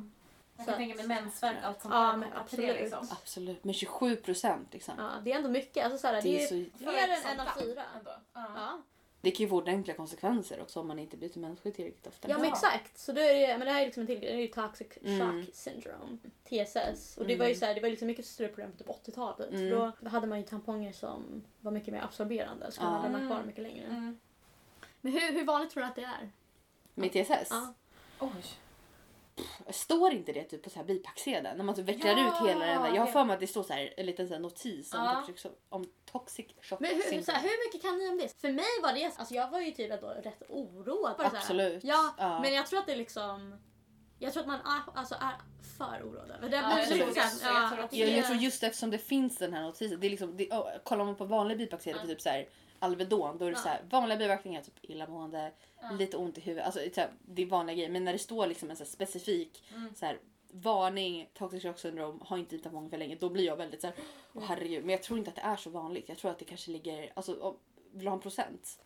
[0.57, 2.81] Jag Så- kan tänka mig mensvärk allt sånt Ja, där men kopplat till det, absolut.
[2.91, 3.07] liksom.
[3.21, 3.63] Absolut.
[3.63, 4.93] Men 27 procent liksom.
[4.97, 5.83] ja, det är ändå mycket.
[5.85, 7.83] Alltså, så här, det, Det är är så, mer än en av fyra.
[7.97, 8.11] ändå.
[8.33, 8.45] Ja.
[8.55, 8.81] Ja.
[9.25, 12.29] Det kan ju få ordentliga konsekvenser också om man inte byter mensskydd tillräckligt ofta.
[12.29, 12.97] ja, men exakt.
[12.97, 14.19] Så då är det, men det här är liksom en till.
[14.19, 15.45] Det är ju toxic shock Mm.
[15.53, 16.17] syndrome.
[16.43, 17.17] TSS.
[17.17, 17.59] Och det var ju Mm.
[17.59, 19.49] så här, det var liksom mycket större problem på typ 80-talet.
[19.49, 19.69] Mm.
[19.69, 22.71] För då hade man ju tamponger som var mycket mer absorberande.
[22.71, 22.89] Så Ja.
[22.91, 23.85] man lämna kvar mycket längre.
[23.85, 24.19] Mm.
[25.01, 26.29] Men hur, hur vanligt tror du att det är?
[26.93, 27.47] Med TSS?
[27.49, 27.73] Ja.
[28.19, 28.31] Oj.
[29.69, 31.57] Står inte det typ på så här bipacksedeln?
[31.57, 32.95] När man typ vecklar Ja, ut hela den där.
[32.95, 34.99] Jag har för mig att det står så här, en liten så här notis om,
[34.99, 35.23] Ja.
[35.27, 38.41] toxic, om toxic shock Men hur, så här, hur mycket kan ni om det?
[38.41, 41.17] För mig var det, alltså jag var ju typ ändå rätt oroad.
[41.17, 41.83] Bara så här, Absolut.
[41.83, 42.39] Ja, Ja.
[42.41, 43.55] men jag tror att det är liksom...
[44.19, 45.35] Jag tror att man är, alltså är
[45.77, 46.55] för oroad över det.
[46.57, 47.45] Ja, Men jag tror så.
[47.45, 49.99] Jag tror Jag, jag tror just eftersom det finns den här notisen.
[49.99, 52.09] Det är liksom, det, oh, kollar man på vanliga bipacksedlar på Ja.
[52.13, 52.47] typ så här
[52.79, 53.61] Alvedon då är det Ja.
[53.63, 55.91] så här, vanliga biverkningar, typ illamående, Ja.
[55.91, 56.65] lite ont i huvudet.
[56.65, 57.89] Alltså, så här, det är vanliga grejer.
[57.89, 59.95] Men när det står liksom en så specifik Mm.
[59.95, 60.19] så här,
[60.51, 63.15] varning, toxic shock syndrome, har inte tampong för länge.
[63.15, 63.95] Då blir jag väldigt så här,
[64.33, 64.85] åh herregud.
[64.85, 66.09] Men jag tror inte att det är så vanligt.
[66.09, 67.57] Jag tror att det kanske ligger, alltså om-
[67.91, 68.81] vill du ha en procent?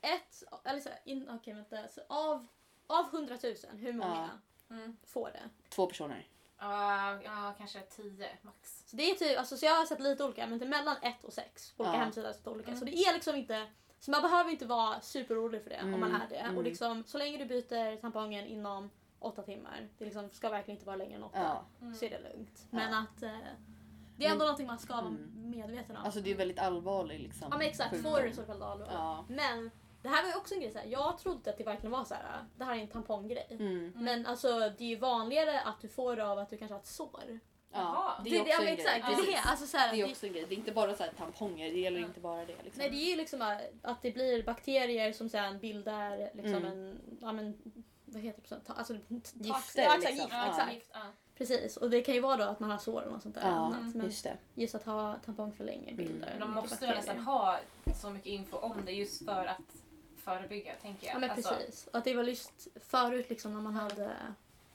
[0.00, 1.88] ett, eller så in, okej vänta.
[1.88, 2.46] Så av,
[2.86, 4.30] av 100 000, hur många
[4.70, 4.96] Mm.
[5.06, 5.50] får det?
[5.68, 6.26] Två personer.
[6.60, 8.82] Ja, ja, kanske 10 max.
[8.86, 10.96] Så det är typ, alltså så jag har sett lite olika, men det är mellan
[11.02, 12.02] 1 och 6 på olika Ja.
[12.02, 12.32] hemsidor.
[12.32, 12.68] sett olika.
[12.68, 12.78] Mm.
[12.78, 13.66] Så det är liksom inte,
[14.00, 16.36] så man behöver inte vara superorolig för det om man Mm, är det.
[16.36, 16.56] mm.
[16.56, 20.86] Och liksom, så länge du byter tampongen inom 8 timmar, det liksom ska verkligen inte
[20.86, 21.38] vara längre än 8.
[21.38, 21.64] Ja.
[21.80, 21.94] Mm.
[21.94, 22.66] så är det lugnt.
[22.70, 23.30] Men att eh,
[24.16, 25.50] det är ändå Men- någonting man ska vara Mm.
[25.50, 26.04] medveten om.
[26.04, 27.48] Alltså det är väldigt allvarligt liksom.
[27.50, 28.88] ja men exakt, får du så fall allvar.
[28.92, 29.24] Ja.
[29.28, 29.70] Men
[30.02, 32.04] det här var ju också en grej, så här, jag trodde att det verkligen var
[32.04, 32.44] så här.
[32.56, 33.46] det här är en tamponggrej.
[33.50, 33.92] Mm.
[33.96, 36.80] Men alltså det är ju vanligare att du får det av att du kanske har
[36.80, 37.40] ett sår.
[37.72, 38.20] Ja, Jaha.
[38.24, 38.76] det är också ja, en grej.
[38.84, 38.90] det
[39.22, 39.38] är det.
[39.44, 40.44] Alltså, så här, Det är det- också en grej.
[40.48, 41.70] Det är inte bara så här tamponger.
[41.72, 42.06] Det gäller Ja.
[42.06, 42.46] inte bara det.
[42.64, 42.72] Liksom.
[42.78, 46.64] Nej det är ju liksom att det blir bakterier som sen bildar liksom Mm.
[46.72, 47.58] en, ja men
[48.04, 48.72] vad heter det?
[48.72, 50.14] Alltså, Gifter, ja, exakt, liksom.
[50.16, 50.48] gift, Ja.
[50.50, 50.90] exakt.
[50.92, 51.00] ja.
[51.38, 53.42] Precis, och det kan ju vara då att man har sår något sånt där.
[53.42, 53.94] Ja, annat.
[53.94, 54.36] Men just det.
[54.54, 56.38] just att ha tampong för länge bildar Mm.
[56.38, 56.94] Men de måste bakterier.
[56.96, 57.58] nästan ha
[58.00, 59.58] så mycket info om det just för att
[60.28, 61.14] förebygga, tänker jag.
[61.14, 61.88] Ja men Alltså, precis.
[61.92, 64.10] Att det var just förut liksom när man hade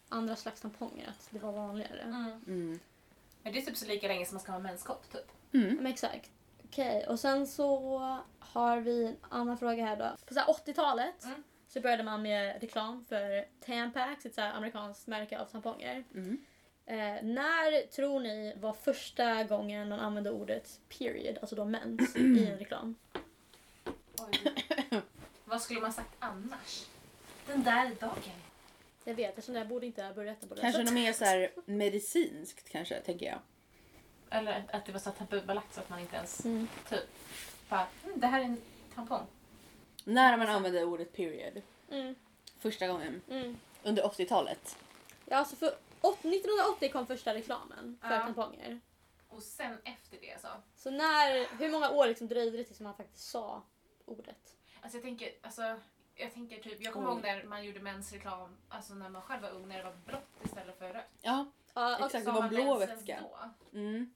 [0.09, 2.01] andra slags tamponger att det var vanligare.
[2.01, 2.31] mm.
[2.47, 2.79] Mm.
[3.43, 5.31] Men det är typ så lika länge som man ska ha menskopp, typ.
[5.53, 5.75] Mm.
[5.75, 6.31] Men exakt.
[6.65, 7.99] Okej, och sen så
[8.39, 10.25] har vi en annan fråga här då.
[10.25, 11.43] På så här 80-talet Mm.
[11.67, 16.03] så började man med reklam för Tampax, ett så amerikanskt märke av tamponger.
[16.13, 16.45] Mm.
[16.85, 22.47] Eh, när tror ni var första gången man använde ordet period, alltså då mens, i
[22.47, 22.95] en reklam?
[24.19, 24.53] Oj.
[25.53, 26.85] Vad skulle man sagt annars?
[27.47, 28.41] Den där dagen.
[29.03, 31.51] Jag vet, eftersom jag borde inte ha börjat på det Kanske något mer så här
[31.65, 33.39] medicinskt kanske, tänker jag.
[34.29, 36.67] Eller att det var så tabubelagt så att man inte ens Mm.
[37.69, 38.61] bara, mm, det här är en
[38.95, 39.25] tampong.
[40.03, 41.61] När man använde ordet period
[41.91, 42.15] Mm.
[42.59, 43.57] första gången Mm.
[43.83, 44.77] under 80-talet.
[45.25, 45.67] Ja, alltså för
[46.01, 48.19] åt- 1980 kom första reklamen för Ja.
[48.19, 48.79] tamponger.
[49.29, 50.47] Och sen efter det så.
[50.75, 53.63] Så när, hur många år liksom dröjde det tills man faktiskt sa
[54.05, 54.52] ordet?
[54.83, 55.79] Alltså jag tänker, alltså,
[56.15, 59.49] jag tänker typ, jag kommer ihåg när man gjorde mensreklam, alltså när man själv var
[59.49, 61.05] ung, när det var blått istället för rött.
[61.21, 62.25] Ja, Ja, och, Exakt.
[62.25, 63.19] Det var man blå vätska.
[63.73, 64.13] mm.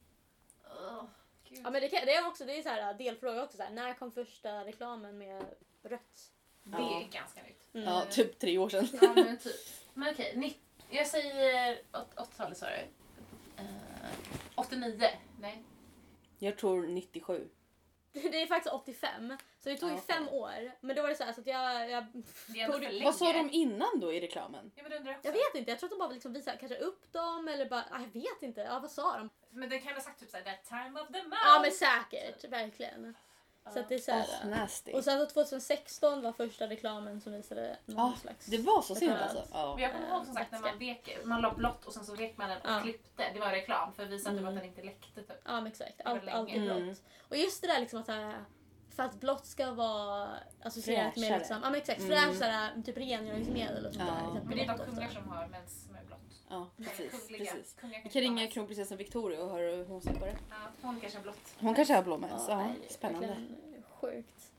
[1.48, 1.60] Gud.
[1.64, 3.56] ja men det, kan, det är också det är så här delfråga också.
[3.56, 5.44] Så här, när kom första reklamen med
[5.82, 6.30] rött?
[6.62, 7.00] det Ja.
[7.00, 7.68] är ganska nytt.
[7.74, 7.86] Mm.
[7.88, 8.88] ja, typ tre år sedan.
[9.02, 9.56] Ja men typ.
[9.94, 10.58] Men okej,
[10.90, 12.72] jag säger åt- 80-talet sa du.
[13.62, 14.10] Eh,
[14.54, 15.08] 89?
[15.40, 15.62] Nej.
[16.38, 17.48] Jag tror 97.
[18.22, 19.36] Det är faktiskt 85.
[19.58, 20.72] Så det tog ju Ja, fem år.
[20.80, 22.04] Men då var det så, här, så att jag, jag,
[22.80, 23.04] länge.
[23.04, 24.72] Vad sa de innan då i reklamen?
[24.74, 25.70] Ja, men det undrar jag jag vet inte.
[25.70, 28.42] Jag tror att de bara liksom visade kanske upp dem eller bara, ah, jag vet
[28.42, 28.60] inte.
[28.60, 29.30] Ja vad sa de?
[29.50, 31.42] Men den kan ha sagt typ såhär that time of the month.
[31.44, 33.14] Ja men säkert, verkligen.
[33.72, 34.92] Så att det är så här, nasty.
[34.92, 38.46] Och sen så 2016 var första reklamen som visade någon Ja, slags...
[38.46, 39.44] Det var så sent alltså?
[39.52, 39.74] Ja.
[39.74, 42.14] Men jag kommer ihåg som sagt när man vek, man la blått och sen så
[42.14, 42.80] vek man den och Ja.
[42.82, 43.24] klippte.
[43.34, 44.46] Det var reklam för att visa Mm.
[44.46, 45.32] att den inte läckte typ.
[45.44, 46.64] Ja men exakt, allt, allt är länge.
[46.66, 46.78] blått.
[46.78, 46.94] Mm.
[47.28, 48.44] Och just det där liksom att så här,
[48.96, 50.28] för att blått ska vara
[50.62, 52.10] associerat med liksom, ja men exakt, Mm.
[52.34, 54.14] fräschare, typ rengöringsmedel och sånt Ja.
[54.34, 54.40] där.
[54.44, 55.88] Men det är bara blått kungar som har mens.
[56.48, 57.28] Ja, precis.
[57.28, 57.52] Kungliga.
[57.52, 57.76] precis.
[58.04, 60.36] Vi kan ringa kronprinsessan Victoria och höra hur hon ser på det.
[60.50, 61.54] Ja, hon kanske har blått.
[61.58, 62.44] Hon kanske har blå mens.
[62.48, 63.36] Ja, nej, är spännande.
[64.00, 64.52] Sjukt.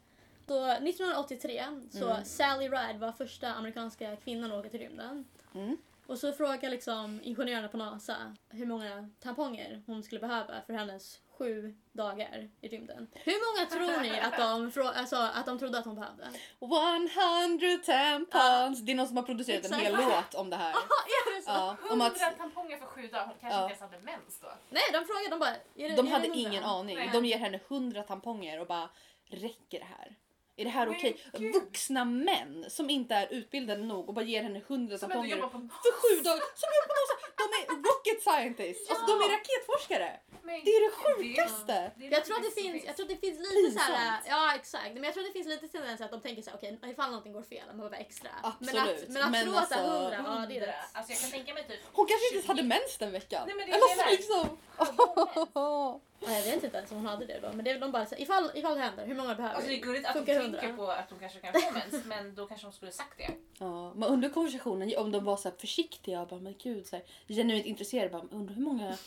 [0.47, 2.25] Så 1983 så Mm.
[2.25, 5.25] Sally Ride var första amerikanska kvinnan att åka till rymden.
[5.55, 5.77] Mm.
[6.05, 11.19] Och så frågar liksom ingenjörerna på NASA hur många tamponger hon skulle behöva för hennes
[11.39, 13.07] sju dagar i rymden.
[13.13, 16.23] Hur många tror ni att de, frå- alltså, att de trodde att hon behövde?
[16.61, 18.79] 100 tampons!
[18.81, 20.71] Det är någon som har producerat en hel låt om det här.
[21.27, 21.49] Är det så?
[21.51, 23.25] Ja, om att 100 tamponger för sju dagar.
[23.25, 23.63] Hon kanske Ja.
[23.63, 24.47] inte ens hade mens då.
[24.69, 25.49] Nej, de frågade, de bara...
[25.75, 26.49] Är det, de är hade det hundra?
[26.49, 26.95] ingen aning.
[26.97, 27.09] Nej.
[27.13, 28.89] De ger henne 100 tamponger och bara
[29.29, 30.15] räcker det här?
[30.59, 31.17] Är det här Men okej?
[31.37, 31.53] gud.
[31.53, 35.37] Vuxna män som inte är utbildade nog och bara ger henne 100 Som ändå tamponger
[35.83, 36.43] för sju dagar.
[36.61, 37.15] Som jobbar på NASA.
[37.41, 38.89] De är rocket scientists.
[38.89, 40.19] Alltså, de är raketforskare.
[40.43, 41.91] Men Det är det sjukaste.
[41.97, 43.85] det är Jag tror, att det finns, jag tror att det finns lite Pinsamt.
[43.87, 46.41] så här, ja exakt, men jag tror att det finns lite tendens att de tänker
[46.41, 48.29] så här, okej ifall någonting går fel, man behöver extra.
[48.41, 49.03] Men Absolut.
[49.03, 50.67] att, men att Men tro att det är alltså- hundra, ja det är Hundra.
[50.67, 50.75] rätt.
[50.93, 51.79] Alltså jag kan tänka mig typ...
[51.93, 52.51] Hon kanske inte ens 20.
[52.51, 53.43] hade mens den veckan.
[53.47, 54.57] Nej, men det är Eller det så jag liksom.
[56.19, 58.05] Ja, jag vet inte ens om hon hade det då, men det är de bara
[58.05, 60.25] så här, ifall, ifall det händer, hur många behöver Alltså det är gulligt att hon
[60.25, 60.85] Funkar tänker hundra?
[60.85, 63.31] på att hon kanske kan få mens men då kanske hon skulle sagt det.
[63.59, 66.95] Ja, men under konversationen, om de var så här försiktiga och bara men gud, så
[66.95, 68.97] här, genuint intresserade, bara, undrar hur många,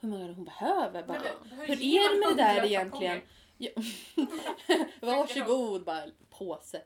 [0.00, 1.02] hur många hon behöver.
[1.02, 3.20] Bara, Men hur ger är det med det där 100 egentligen?
[3.20, 3.24] tamponger?
[3.58, 3.70] Ja.
[5.00, 6.82] Varsågod, bara påse.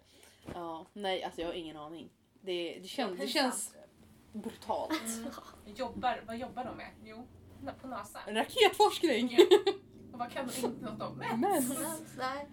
[0.55, 2.11] Ja, nej, alltså jag har ingen aning.
[2.41, 3.75] Det, det, känns, det känns
[4.33, 4.93] brutalt.
[5.19, 5.31] Mm.
[5.77, 6.91] Jobbar, vad jobbar de med?
[7.05, 7.27] Jo,
[7.81, 8.19] på NASA.
[8.27, 9.37] Raketforskning!
[9.39, 9.45] Ja.
[10.13, 11.73] Och vad kan de inte något om mens?
[12.19, 12.49] Nej.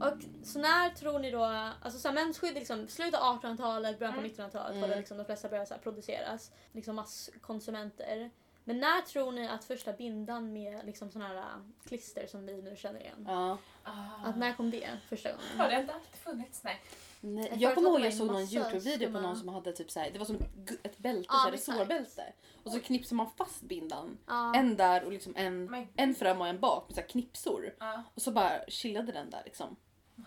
[0.00, 4.14] Och så när tror ni då, alltså så här, mensskydd liksom slutet av 1800-talet, början
[4.14, 4.30] på Mm.
[4.32, 4.80] 1900-talet Mm.
[4.80, 8.30] var det liksom de flesta började så här, produceras, liksom masskonsumenter.
[8.64, 11.42] Men när tror ni att första bindan med liksom såna här äh,
[11.86, 13.58] klister som vi nu känner igen, Ja.
[13.84, 13.92] Ah.
[14.28, 15.44] att när kom det första gången?
[15.58, 16.64] Har det inte alltid funnits?
[16.64, 16.80] Nej.
[17.20, 20.10] Nej, Jag jag kommer ihåg jag såg någon Youtube-video på någon som hade typ såhär,
[20.10, 20.36] det var som
[20.82, 21.78] ett bälte, Ja, såhär, exakt.
[21.78, 22.32] resårbälte.
[22.62, 24.18] Och så knipsar man fast bindan.
[24.26, 24.54] Ja.
[24.54, 27.74] En där och liksom en, en fram och en bak med såhär knipsor.
[27.78, 28.02] ja.
[28.14, 29.76] Och så bara chillade den där liksom.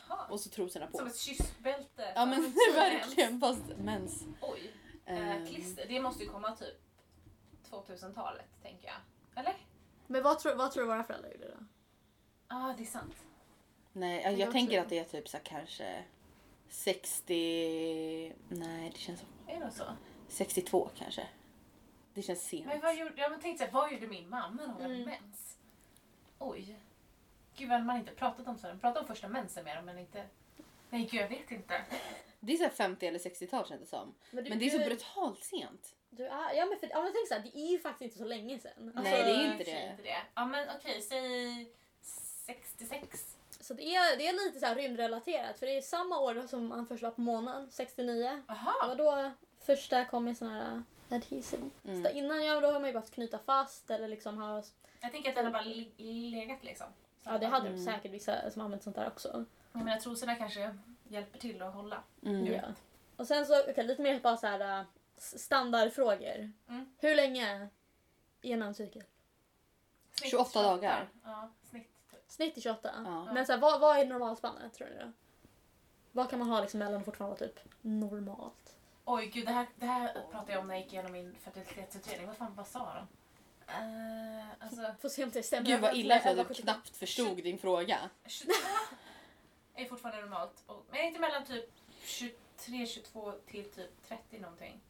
[0.07, 0.27] Jaha.
[0.29, 0.97] Och så trosorna på.
[0.97, 2.11] Som ett kyssbälte.
[2.15, 2.41] Ja men
[2.75, 4.23] verkligen fast mens.
[4.41, 4.71] Oj.
[5.05, 6.81] Ehm, Eh, klister, det måste ju komma typ
[7.69, 8.95] 2000-talet tänker jag.
[9.43, 9.55] Eller?
[10.07, 11.65] Men vad tror, vad tror du våra föräldrar gjorde då?
[12.49, 13.15] Ja, ah, det är sant.
[13.93, 16.03] Nej, Jag jag, också tänker att det är typ så här, kanske
[16.71, 18.33] 60...
[18.49, 19.83] Nej, det känns som Är det så?
[20.27, 21.27] 62 kanske.
[22.13, 22.65] Det känns sent.
[22.65, 25.09] Men vad gjorde, jag tänkte såhär, vad gjorde min mamma när hon hade Mm.
[25.09, 25.57] mens?
[26.39, 26.75] Oj.
[27.55, 28.67] Gud vad man inte pratat om så.
[28.67, 30.25] De pratar om första mensen med dem men inte...
[30.89, 31.81] Nej gud jag vet inte.
[32.39, 34.13] Det är så här 50 eller 60-tal känns det som.
[34.31, 35.95] Men, du, Men det är så du, brutalt sent.
[36.09, 38.17] du är, ja men, för, ja, men tänk så här, det är ju faktiskt inte
[38.17, 38.91] så länge sedan.
[38.95, 40.17] Nej, det är i inte sig det.
[40.35, 43.37] Ja men okej, säg 66.
[43.71, 46.67] Så det är, det är lite så här rymdrelaterat för det är samma år som
[46.67, 48.23] man först var på månen, 69.
[48.23, 48.87] Det Jaha.
[48.87, 49.31] var då
[49.65, 51.69] första kom med sån här adhesive.
[51.85, 52.03] Mm.
[52.03, 54.63] Så innan ja, då har man ju bara knyta fast eller liksom ha...
[55.01, 55.63] Jag tänker att den har bara
[55.97, 56.87] legat liksom.
[57.23, 57.85] Så Ja det hade Mm.
[57.85, 59.45] säkert vissa som använt sånt där också.
[59.73, 62.03] Jag menar trosorna kanske hjälper till att hålla.
[62.25, 62.45] Mm.
[62.45, 62.61] Ja.
[63.15, 64.85] Och sen så, okej lite mer bara så här
[65.17, 66.51] s- standardfrågor.
[66.69, 66.93] Mm.
[66.99, 67.69] Hur länge
[68.41, 68.73] är en?
[68.75, 68.97] Snitt
[70.31, 71.09] 28 dagar.
[71.23, 71.49] Ja,
[72.31, 72.91] snitt är 28.
[73.05, 73.33] Ja.
[73.33, 75.11] Men så här, vad, vad är normalspannet tror ni då?
[76.11, 78.77] Vad kan man ha liksom mellan och fortfarande vara typ normalt?
[79.05, 82.27] Oj gud, det här, det här pratade jag om när jag gick igenom min fertilitetsutredning.
[82.27, 83.07] Vad fan, vad sa de?
[83.71, 85.65] Uh, alltså, Får se om det stämmer.
[85.67, 86.47] Gud vad illa att jag 11,77.
[86.47, 88.09] typ knappt förstod din fråga.
[88.25, 88.53] 22
[89.75, 90.63] är fortfarande normalt.
[90.65, 91.69] Och, men inte mellan typ
[92.03, 94.81] 23, 22 till typ 30 någonting.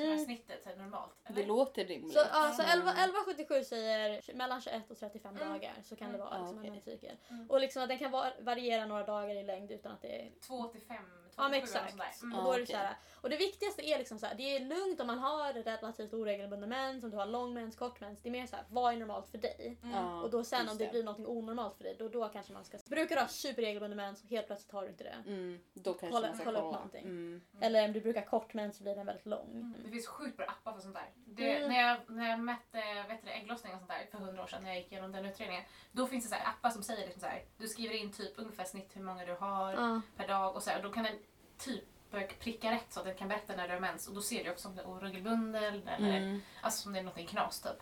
[0.00, 0.24] Som är Mm.
[0.24, 1.12] snittet så är normalt.
[1.28, 1.46] Det Eller?
[1.46, 2.12] låter rimligt.
[2.12, 2.72] Så, ja, så Mm.
[2.72, 5.48] 11, 1177 säger mellan 21 och 35 Mm.
[5.48, 6.26] dagar så kan det Mm.
[6.26, 6.70] vara liksom, okej.
[6.70, 7.16] en cykel.
[7.30, 7.50] Mm.
[7.50, 10.30] Och liksom att den kan va- variera några dagar i längd utan att det är
[10.46, 12.20] 2 till 5, 2 Ja men till 7 eller exakt.
[12.20, 12.26] där.
[12.26, 12.38] Mm.
[12.38, 14.60] Och, då är det så här, och det viktigaste är liksom så här, det är
[14.60, 18.22] lugnt om man har relativt oregelbunden mens, om du har lång mens, kort mens.
[18.22, 19.78] Det är mer så här, vad är normalt för dig?
[19.82, 20.04] Mm.
[20.22, 22.64] Och då sen just om det blir något onormalt för dig, då, då kanske man
[22.64, 22.78] ska...
[22.86, 25.16] Brukar du ha superregelbunden mens och helt plötsligt har du inte det.
[25.26, 27.04] Mm, då kanske Kolla- man ska kolla upp någonting.
[27.04, 27.40] Mm.
[27.60, 29.50] Eller om du brukar kort mens så blir den väldigt lång.
[29.50, 29.74] Mm.
[29.84, 31.10] Det finns sjukt bra appar för sånt där.
[31.14, 31.68] Det, Mm.
[31.72, 34.46] när, jag, när jag mätte vet du, det, ägglossning och sånt där för hundra år
[34.46, 35.64] sedan när jag gick igenom den utredningen.
[35.92, 38.32] Då finns det så här appar som säger liksom så här, du skriver in typ
[38.36, 41.18] ungefär snitt hur många du har per dag och så här, och då kan den
[41.58, 41.84] typ
[42.40, 44.50] pricka rätt så att den kan berätta när du har mens och då ser du
[44.50, 46.40] också om det är oregelbunden eller Mm.
[46.60, 47.72] alltså om det är någonting knas typ.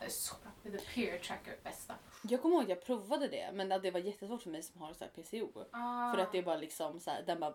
[0.00, 0.52] Det är så bra.
[0.62, 1.94] Det är period tracker bästa.
[2.22, 4.92] Jag kommer ihåg att jag provade det men det var jättesvårt för mig som har
[4.94, 5.64] så här PCO.
[5.70, 6.12] Ah.
[6.14, 7.54] För att det är bara liksom så här, den bara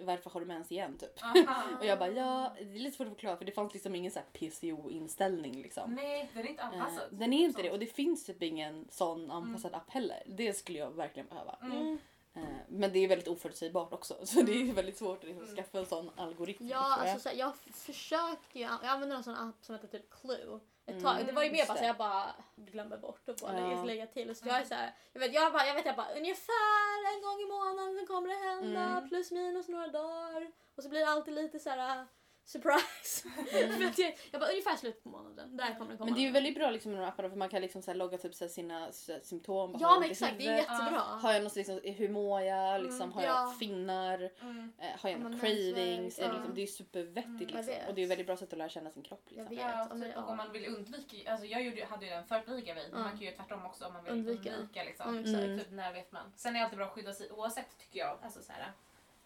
[0.00, 1.12] varför har du mens igen typ?
[1.80, 4.12] Och jag bara ja, det är lite svårt att förklara för det fanns liksom ingen
[4.12, 5.94] så här PCO-inställning liksom.
[5.94, 7.08] Nej, den är inte Eh, anpassad.
[7.10, 10.22] den är inte det och det finns typ ingen sån anpassad app heller.
[10.26, 11.58] Det skulle jag verkligen behöva.
[11.62, 11.98] Mm.
[12.36, 15.56] Eh, men det är väldigt oförutsägbart också så det är väldigt svårt att liksom Mm.
[15.56, 16.68] skaffa en sån algoritm.
[16.68, 17.00] Ja, jag.
[17.08, 20.60] alltså så här, jag försökte ju, jag använde en sån app som heter typ Clue.
[20.86, 21.26] Ett Mm, tag.
[21.26, 23.84] Det var ju mer bara så jag bara glömde bort och bara Ja.
[23.84, 24.36] lägga, till.
[24.36, 27.22] Så jag är så här, jag vet, jag bara, jag vet jag bara ungefär en
[27.22, 29.08] gång i månaden kommer det hända Mm.
[29.08, 30.50] plus minus några dagar.
[30.76, 32.06] Och så blir det alltid lite så här
[32.46, 33.28] surprise.
[33.52, 33.72] Mm.
[33.80, 36.04] För att jag, jag bara ungefär slutet på månaden, där kommer den komma.
[36.04, 37.82] Men det är ju väldigt bra liksom med de här apparna för man kan liksom
[37.82, 39.76] så här logga typ så här sina så här symptom.
[39.80, 40.98] Ja jag men exakt, det är jättebra.
[41.00, 42.82] Har jag något liksom, hur mår jag?
[42.82, 43.28] Liksom, Mm, har ja.
[43.28, 44.30] jag finnar?
[44.40, 44.72] Mm.
[44.78, 46.16] Eh, har jag några cravings?
[46.16, 46.32] det, Ja.
[46.32, 47.88] liksom, det är supervettigt Mm, jag liksom.
[47.88, 49.24] Och det är ett väldigt bra sätt att lära känna sin kropp.
[49.28, 49.56] Jag Liksom.
[49.56, 49.74] vet.
[49.74, 50.22] Ja, Ja, men typ, ja.
[50.22, 52.84] och om man vill undvika, alltså jag gjorde, hade ju den för att bli gravid,
[52.90, 53.04] men Ja.
[53.04, 54.56] man kan ju göra tvärtom också om man vill Undvika.
[54.56, 55.08] undvika, liksom.
[55.18, 55.34] Mm.
[55.34, 55.58] Mm.
[55.58, 56.32] Typ när vet man.
[56.36, 58.18] Sen är det alltid bra att skydda sig oavsett tycker jag.
[58.22, 58.72] Alltså så här,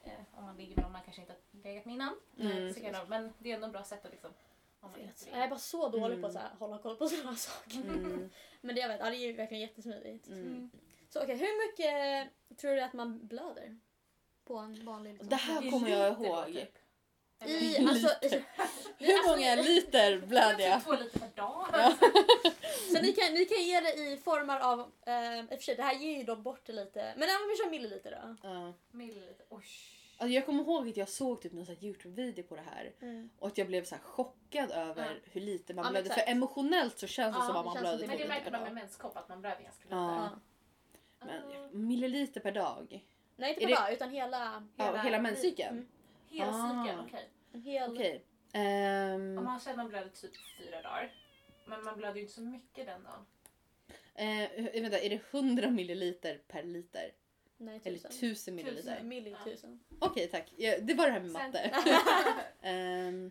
[0.05, 2.17] eh, om man ligger med någon man kanske inte har legat med innan.
[2.39, 2.75] Mm.
[2.75, 4.31] Så kan men det är ändå ett bra sätt att liksom.
[4.81, 5.35] Om man Jag inte vet.
[5.35, 6.21] Jag är bara så dålig Mm.
[6.21, 7.77] på att så här, hålla koll på sådana saker.
[7.81, 10.27] Mm, Men det jag vet, ja, det är ju verkligen jättesmidigt.
[10.29, 10.71] mm.
[11.09, 13.79] Så okej, hur mycket tror du att man blöder?
[14.45, 16.47] På en vanlig liksom, Det här kommer jag ihåg.
[16.47, 16.79] typ.
[17.47, 18.31] I, alltså, Liter.
[18.31, 18.45] Nej,
[18.99, 20.85] Hur alltså, många liter blöder jag?
[20.85, 21.67] Två liter per dag.
[21.73, 21.97] Ja.
[22.93, 25.75] Så ni kan, ni kan ge det i formar av, eh, i och för sig
[25.77, 28.49] det här ger ju då bort det lite, men ja, men vi kör milliliter då.
[28.49, 28.73] Ja.
[28.91, 29.47] Milliliter.
[29.49, 29.65] Oj.
[30.17, 32.93] Alltså jag kommer ihåg att jag såg typ någon Youtube-video på det här
[33.39, 35.21] och att jag blev så här chockad över Ja.
[35.33, 36.11] hur lite man Ja, blöder.
[36.11, 38.73] För emotionellt så känns det Ja, som att man blöder Men det märker man med
[38.75, 39.95] menskopp att man blöder ganska lite.
[39.95, 40.31] Ja.
[41.21, 41.27] Ja.
[41.71, 43.07] Men milliliter per dag?
[43.37, 45.71] Nej inte Är per det- dag utan hela, Ja, Hela- hela menscykeln?
[45.77, 45.89] Mm.
[46.31, 47.05] Hela cykeln, Ah.
[47.07, 47.29] okej.
[47.53, 47.91] en hel...
[47.91, 48.25] Okej.
[48.53, 51.13] Ehm, Om man säger att man blöder typ fyra dagar.
[51.67, 53.27] Men man blöder ju inte så mycket den dagen.
[54.15, 57.13] eh, vänta, är det 100 milliliter per liter?
[57.57, 58.11] Nej Eller tusen.
[58.11, 58.83] 1000 milliliter?
[58.93, 59.81] Tusen, millitusen.
[59.99, 61.59] Okej tack, ja, det var det här med matte.
[62.63, 63.31] Ehm,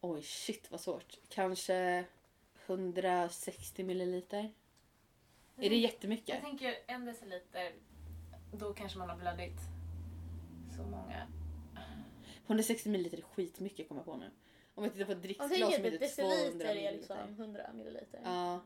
[0.00, 1.18] oj shit vad svårt.
[1.28, 2.04] Kanske
[2.66, 4.38] 160 milliliter?
[4.38, 4.50] Är
[5.56, 6.40] det Jag jättemycket?
[6.42, 7.72] tänker en deciliter,
[8.52, 9.60] då kanske man har blödit
[10.76, 11.26] så många.
[12.50, 14.30] 160 milliliter är skitmycket kommer jag på nu.
[14.74, 17.72] Om jag tittar på ett Jag dricksglas som är typ 200 deciliter är liksom 100
[17.72, 18.20] milliliter.
[18.24, 18.60] Ja.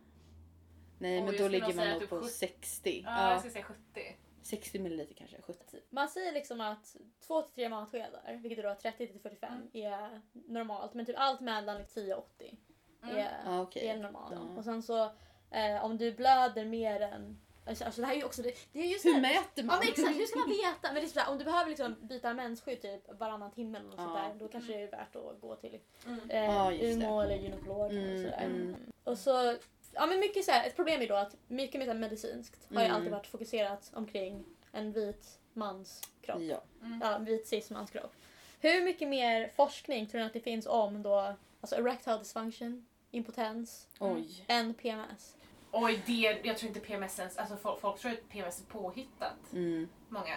[0.98, 2.28] Nej men då ligger man nog typ på 70.
[2.30, 3.02] 60.
[3.04, 4.16] Ja, Ja, jag skulle säga 70.
[4.42, 5.42] 60 milliliter kanske.
[5.42, 5.78] 70.
[5.90, 6.96] Man säger liksom att
[7.28, 9.68] 2-3 matskedar, vilket är då 30-45, Mm.
[9.72, 10.94] är normalt.
[10.94, 12.56] Men typ allt mellan 10 och 80
[13.02, 13.16] Mm.
[13.16, 13.88] är, Ja, okej.
[13.88, 14.32] är normalt.
[14.34, 14.56] Ja.
[14.56, 15.04] Och sen så
[15.50, 17.40] eh, om du blöder mer än...
[17.66, 18.42] Alltså, alltså det här är ju också...
[18.42, 19.74] Det, det är ju så Hur mäter man?
[19.76, 20.78] Ja men exakt, hur ska man veta?
[20.82, 23.88] Men det är så här, om du behöver liksom byta mensskydd typ varannan timme eller
[23.88, 24.04] något Ja.
[24.04, 26.30] sånt där, då kanske det är värt att gå till Mm.
[26.30, 28.44] eh, just Umeå eller gynekolog Mm, och sådär.
[28.44, 28.76] mm.
[29.04, 29.56] Och så,
[29.92, 32.84] ja men mycket så här, ett problem är då att mycket här medicinskt har ju
[32.84, 32.96] Mm.
[32.96, 36.40] alltid varit fokuserat omkring en vit mans kropp.
[36.42, 36.62] Ja.
[36.82, 37.00] Mm.
[37.04, 38.12] Ja, en vit cis mans kropp.
[38.60, 43.88] Hur mycket mer forskning tror ni att det finns om då, alltså erectile dysfunction, impotens,
[44.00, 44.44] Oj.
[44.48, 45.36] än PMS?
[45.76, 49.52] Oj, det, jag tror inte PMS ens, alltså folk, folk tror att PMS är påhittat.
[49.52, 49.88] Mm.
[50.08, 50.36] Många.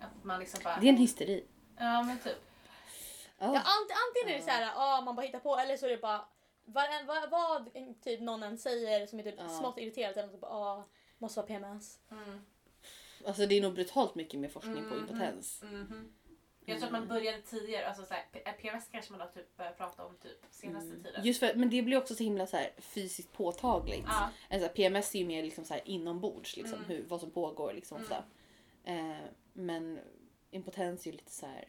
[0.00, 1.44] Att man liksom bara, Det är en hysteri.
[1.78, 2.36] ja men typ.
[3.38, 3.46] Ja.
[3.46, 5.90] Ja, ant, antingen är det så här, ja man bara hittar på eller så är
[5.90, 6.24] det bara
[6.64, 7.68] vad, vad, vad
[8.04, 9.48] typ någon än säger som är typ Ja.
[9.48, 11.98] smått irriterat eller något, bara, ja måste vara PMS.
[12.10, 12.40] Mm.
[13.26, 14.98] Alltså det är nog brutalt mycket mer forskning på Mhm.
[14.98, 15.62] impotens.
[15.62, 16.12] Mhm.
[16.68, 19.78] Jag tror att man började tidigare, alltså så här, PMS kanske man har typ börjat
[19.78, 21.14] prata om typ senaste tiden.
[21.14, 21.26] Mm.
[21.26, 24.04] Just för, men det blir också så himla så här fysiskt påtagligt.
[24.06, 24.30] Ja.
[24.48, 26.88] En så här, PMS är ju mer liksom så här inombords, liksom, Mm.
[26.88, 27.72] hur, vad som pågår.
[27.72, 28.04] Liksom, Mm.
[28.06, 28.24] ofta.
[28.84, 29.16] Eh,
[29.52, 29.98] men
[30.50, 31.68] impotens är ju lite så här.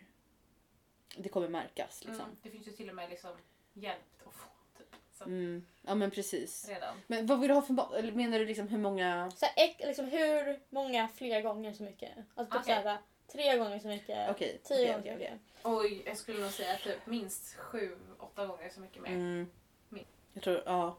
[1.18, 2.06] Det kommer märkas.
[2.06, 2.26] Liksom.
[2.26, 2.38] Mm.
[2.44, 3.32] Det finns ju till och med liksom
[3.74, 4.48] hjälp att få
[4.78, 5.66] typ Så Mm.
[5.82, 6.70] Ja men precis.
[6.70, 6.96] redan.
[7.08, 9.32] Men vad vill du ha för eller menar du liksom hur många?
[9.32, 12.12] Så här, ek, liksom, hur många fler gånger så mycket?
[12.36, 12.84] Alltså typ Okej.
[12.84, 12.98] såhär,
[13.32, 14.62] tre gånger så mycket, Okej.
[14.64, 15.40] tio okej, gånger så okej, mycket.
[15.64, 19.10] Oj, jag skulle nog säga typ minst sju, åtta gånger så mycket mer.
[19.12, 19.52] Mm.
[19.90, 20.06] Min.
[20.34, 20.98] Jag tror, ja.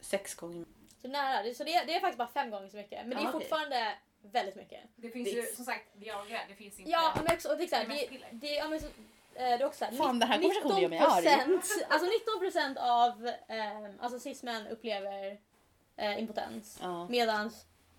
[0.00, 0.64] Sex gånger.
[1.02, 2.98] Så nära, det- så det, det är faktiskt bara fem gånger så mycket.
[3.06, 3.40] Men det är Ja, okej.
[3.40, 4.80] fortfarande väldigt mycket.
[4.96, 6.90] Det finns ju som sagt Viagra, det finns inte...
[6.90, 8.92] Ja, men också, och det är Det är det, det, ja, men så, eh,
[9.34, 12.08] det är också såhär, Fan, den här konversationen gör mig 19%, alltså
[12.46, 15.38] 19% av eh, alltså cis-män upplever
[15.96, 16.78] eh, impotens.
[16.82, 17.08] Ja.
[17.08, 17.50] Medan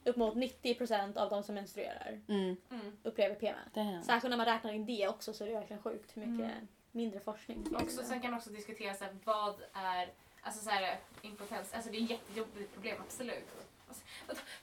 [0.04, 2.56] upp mot 90% av de som menstruerar Mm.
[2.72, 2.98] Mm.
[3.04, 3.60] upplever PMS.
[3.74, 4.04] Damn.
[4.04, 6.68] Särskilt när man räknar in det också så är det verkligen sjukt hur mycket Mm.
[6.92, 7.64] mindre forskning.
[7.70, 10.10] det Också, sen kan man också diskutera så här, vad är
[10.42, 11.74] alltså så här, impotens.
[11.74, 13.61] Alltså det är ett jättejobbigt problem, absolut.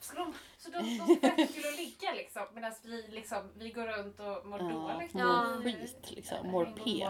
[0.00, 1.28] Ska de, så de, de
[1.68, 5.10] att ligga liksom medan vi, liksom, vi går runt och mår Ja, dåligt.
[5.14, 5.26] Ja.
[5.54, 6.50] mår skit liksom.
[6.50, 7.06] Mår P.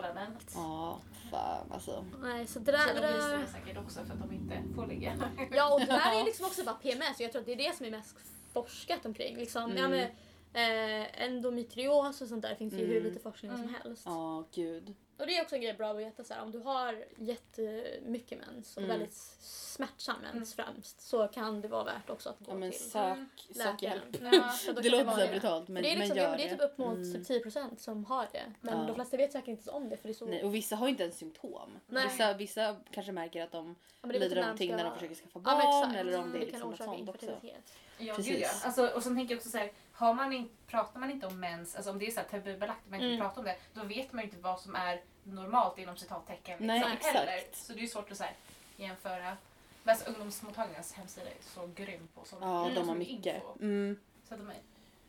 [0.54, 1.00] Ja,
[1.30, 2.04] fan alltså.
[2.22, 3.38] Nej, så det Så där, de det visar där...
[3.38, 5.14] det säkert också för att de inte får ligga.
[5.52, 7.56] Ja, och det där är liksom också bara PMS och jag tror att det är
[7.70, 8.16] det som är mest
[8.52, 9.36] forskat omkring.
[9.36, 9.90] Liksom, ja, Mm.
[9.90, 13.02] men, eh, endometrios och sånt där finns ju hur Mm.
[13.08, 13.74] lite forskning som Mm.
[13.82, 14.02] helst.
[14.06, 14.94] Ja, gud.
[15.18, 18.38] Och det är också en grej bra att veta så här, om du har jättemycket
[18.46, 18.88] mens och Mm.
[18.98, 22.80] väldigt smärtsam mens främst så kan det vara värt också att gå Ja men till
[22.90, 23.28] sök, Mm.
[23.54, 24.04] sök hjälp.
[24.20, 24.30] Ja.
[24.82, 25.28] Det låter så det.
[25.30, 26.96] brutalt För men, det, är liksom, men ja, gör men det är typ upp mot
[26.96, 27.24] Mm.
[27.24, 28.52] typ 10% som har det.
[28.60, 28.84] Men Ja.
[28.86, 30.26] de flesta vet säkert inte om det för det är så...
[30.26, 31.78] Nej, och vissa har ju inte ens symptom.
[31.86, 32.08] Nej.
[32.08, 35.14] Vissa, vissa kanske märker att de ja, det lider lite av någonting när de försöker
[35.14, 35.58] skaffa Ja, barn
[35.90, 35.96] exakt.
[36.00, 37.26] eller om det är kan liksom något sånt också.
[37.26, 37.72] Ja, infertilitet.
[37.98, 38.40] gud Precis.
[38.40, 38.48] ja.
[38.66, 41.40] Alltså, och sen tänker jag också så här, har man in, pratar man inte om
[41.40, 43.20] mens, alltså om det är så här tabubelagt och man inte Mm.
[43.20, 45.00] pratar om det, då vet man ju inte vad som är
[45.34, 46.56] normalt inom citattecken.
[46.60, 47.14] Nej, liksom, exakt.
[47.16, 47.42] Heller.
[47.52, 48.32] Så det är svårt att så här,
[48.76, 49.36] jämföra.
[49.82, 52.42] Men alltså, ungdomsmottagningens hemsida är så grym på sånt.
[52.44, 52.74] Ja, Mm.
[52.74, 53.42] de har mycket.
[53.60, 53.96] Mm,
[54.28, 54.56] Så de är,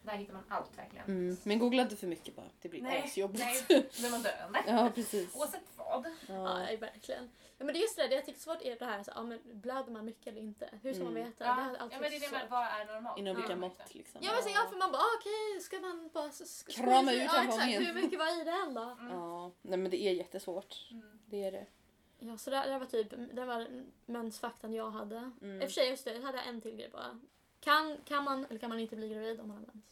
[0.09, 1.05] där hittar man allt verkligen.
[1.05, 1.37] mm.
[1.43, 2.45] Men googla inte för mycket bara.
[2.61, 3.43] Det blir Nej, asjobbigt.
[4.01, 4.63] nej, man döende.
[4.67, 5.35] Ja, precis.
[5.35, 6.05] Oavsett vad.
[6.27, 6.77] Ja, Ja.
[6.79, 7.29] verkligen.
[7.57, 9.11] Ja, men det är just det, det jag tycker är svårt är det här, så,
[9.15, 10.69] ja, men blöder man mycket eller inte?
[10.81, 11.25] Hur ska man Mm.
[11.29, 11.45] veta?
[11.45, 13.19] Ja, Det ja men det är det med vad är normalt?
[13.19, 14.21] Inom vilka Ja, mått liksom.
[14.23, 16.27] Ja men sen, ja, för man bara ah, okej, ska man bara...
[16.29, 18.81] s- s- Krama ut ja, exakt, hur mycket var i den då?
[18.81, 19.11] Mm.
[19.11, 20.87] Ja, nej men det är jättesvårt.
[20.91, 21.19] Mm.
[21.25, 21.65] Det är det.
[22.19, 23.67] Ja så det, det var typ, det var
[24.05, 25.31] mensfaktan jag hade.
[25.41, 25.61] Mm.
[25.61, 27.19] I och för sig, just det, jag hade en till grej bara.
[27.59, 29.85] Kan, kan man eller kan man inte bli gravid om man har mens?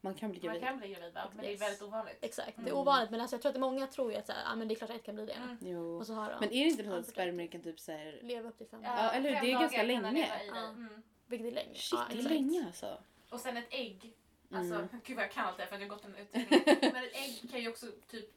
[0.00, 0.62] Man kan bli Man gravid.
[0.62, 1.28] kan bli gravid va?
[1.34, 1.60] Men det är Yes.
[1.60, 2.18] väldigt ovanligt.
[2.20, 2.76] Exakt, det är Mm.
[2.78, 4.74] ovanligt men alltså, jag tror att många tror ju att så här, ah, men det
[4.74, 5.32] är klart att ett kan bli det.
[5.32, 5.56] Mm.
[5.60, 5.98] Jo.
[5.98, 8.18] Och så har de Men är det inte så att spermier kan typ såhär...
[8.22, 9.40] leva upp till fem Ja, eller hur?
[9.40, 10.30] Det är ganska länge.
[10.46, 10.68] Ja.
[10.68, 11.02] Mm.
[11.26, 11.74] Vilket är länge.
[11.74, 12.98] Shit, ja, det är länge alltså.
[13.30, 14.14] Och sen ett ägg.
[14.52, 14.88] Alltså, Mm.
[15.04, 16.60] gud vad jag kan allt det här för att jag har gått en utbildning.
[16.92, 18.30] Men ett ägg kan ju också typ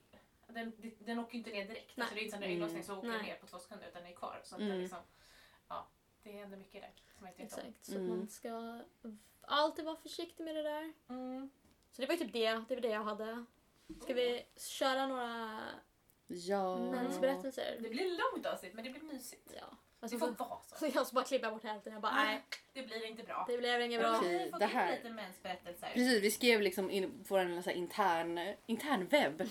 [0.48, 1.98] den, den åker ju inte ner direkt.
[1.98, 2.04] Nej.
[2.04, 2.56] Alltså, det är inte som en Mm.
[2.58, 4.40] ägglossning så åker den ner på två sekunder utan den är kvar.
[4.44, 4.74] Så att Mm.
[4.74, 5.00] det, liksom,
[5.70, 5.88] ja,
[6.24, 6.92] det händer mycket där
[7.22, 7.70] som jag inte vet om.
[7.70, 8.10] Exakt, så Mm.
[8.10, 8.80] man ska
[9.42, 10.94] alltid vara försiktig med det där.
[11.10, 11.50] Mm.
[11.92, 13.46] Så det var ju typ det, det var det jag hade.
[14.02, 15.60] Ska vi köra några
[16.28, 16.78] Ja.
[16.78, 17.78] mensberättelser?
[17.80, 19.52] Det blir långt avsnitt men det blir mysigt.
[19.56, 19.62] Ja.
[20.00, 20.76] Det Alltså, får så, vara så.
[20.76, 21.94] så jag ska bara klippa bort hälften.
[21.94, 22.42] Jag bara, nej,
[22.74, 23.46] Det blir inte bra.
[23.50, 24.12] det blev inget bra.
[24.12, 25.88] vi Okej, fått det in här- lite mensberättelser.
[25.94, 29.42] Precis, vi skrev liksom in på en så här intern, intern webb.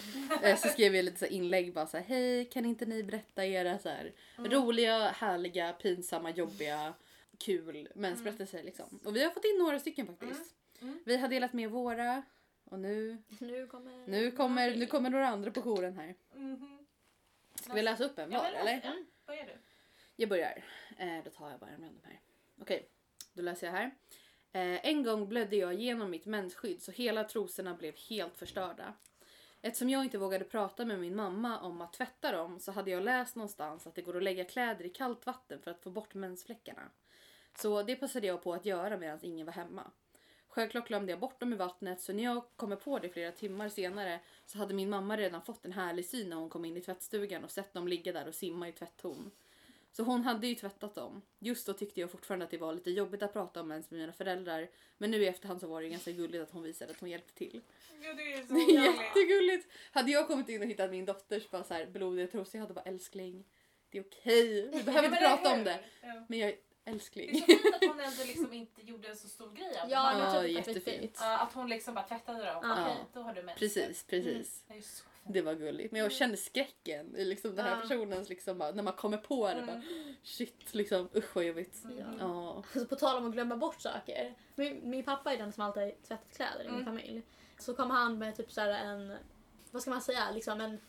[0.42, 3.46] Eh, så skrev vi lite så inlägg bara så här, hej kan inte ni berätta
[3.46, 4.50] era så här Mm.
[4.52, 6.94] roliga, härliga, pinsamma, jobbiga,
[7.41, 9.01] kul mensberättelser liksom.
[9.05, 10.55] Och vi har fått in några stycken faktiskt.
[10.80, 10.93] Mm.
[10.93, 11.03] Mm.
[11.07, 12.22] Vi har delat med våra
[12.64, 14.07] och nu, Nu kommer...
[14.07, 16.14] nu, kommer, nu kommer några andra på jouren här.
[16.34, 16.86] Mhm.
[17.55, 18.80] Ska vi läsa upp en var eller?
[18.84, 18.93] Ja,
[19.26, 19.59] vad gör du?
[20.16, 20.64] Jag börjar.
[20.99, 22.20] Eh, då tar jag bara en random här.
[22.61, 22.88] Okej,
[23.32, 23.91] då läser jag här.
[24.53, 28.95] Eh, en gång blödde jag igenom mitt mensskydd så hela trosorna blev helt förstörda.
[29.62, 33.03] Eftersom jag inte vågade prata med min mamma om att tvätta dem så hade jag
[33.03, 36.14] läst någonstans att det går att lägga kläder i kallt vatten för att få bort
[36.14, 36.91] mensfläckarna.
[37.59, 39.90] Så det passade jag på att göra medan ingen var hemma.
[40.48, 43.68] Självklart glömde jag bort dem i vattnet så när jag kommer på det flera timmar
[43.68, 46.80] senare så hade min mamma redan fått en härlig syn när hon kom in i
[46.80, 49.30] tvättstugan och sett dem ligga där och simma i tvätttorn.
[49.92, 51.22] Så hon hade ju tvättat dem.
[51.38, 54.01] Just då tyckte jag fortfarande att det var lite jobbigt att prata om mens med
[54.01, 54.68] mina föräldrar.
[54.98, 57.11] Men nu i efterhand så var det ju ganska gulligt att hon visade att hon
[57.11, 57.61] hjälpte till.
[58.03, 59.68] Ja, det är så Det är jättegulligt!
[59.92, 62.74] Hade jag kommit in och hittat min dotters bara så här blodiga trosor, jag hade
[62.74, 63.44] bara älskling.
[63.90, 65.80] Det är okej, vi behöver inte prata om det.
[66.03, 66.26] Ja.
[66.28, 67.40] Men jag är Det är älskling.
[67.40, 69.94] så fint att hon ändå liksom inte gjorde en så stor grej av det.
[69.94, 71.16] Ja, Bara- men jag tror Ja, det jättefint.
[71.20, 72.60] Ja, att hon liksom bara tvättade dem.
[72.62, 72.72] Ja.
[72.82, 73.58] Okej, då har du mens.
[73.58, 74.64] Precis, precis.
[74.68, 75.06] Det är ju så fint.
[75.34, 75.92] Det var gulligt.
[75.92, 77.80] Men jag kände skräcken i liksom den här Ja.
[77.80, 79.62] personens liksom bara, när man kommer på det.
[79.62, 80.14] Bara, Mm.
[80.22, 81.84] shit, liksom usch vad jobbigt.
[81.84, 81.98] Mm.
[82.20, 82.56] Ja.
[82.56, 84.34] Alltså, på tal om att glömma bort saker.
[84.54, 86.84] Min, min pappa är den som alltid tvättat kläder i min Mm.
[86.84, 87.22] familj.
[87.58, 89.16] Så kom han med typ så här en,
[89.70, 90.80] vad ska man säga, liksom en,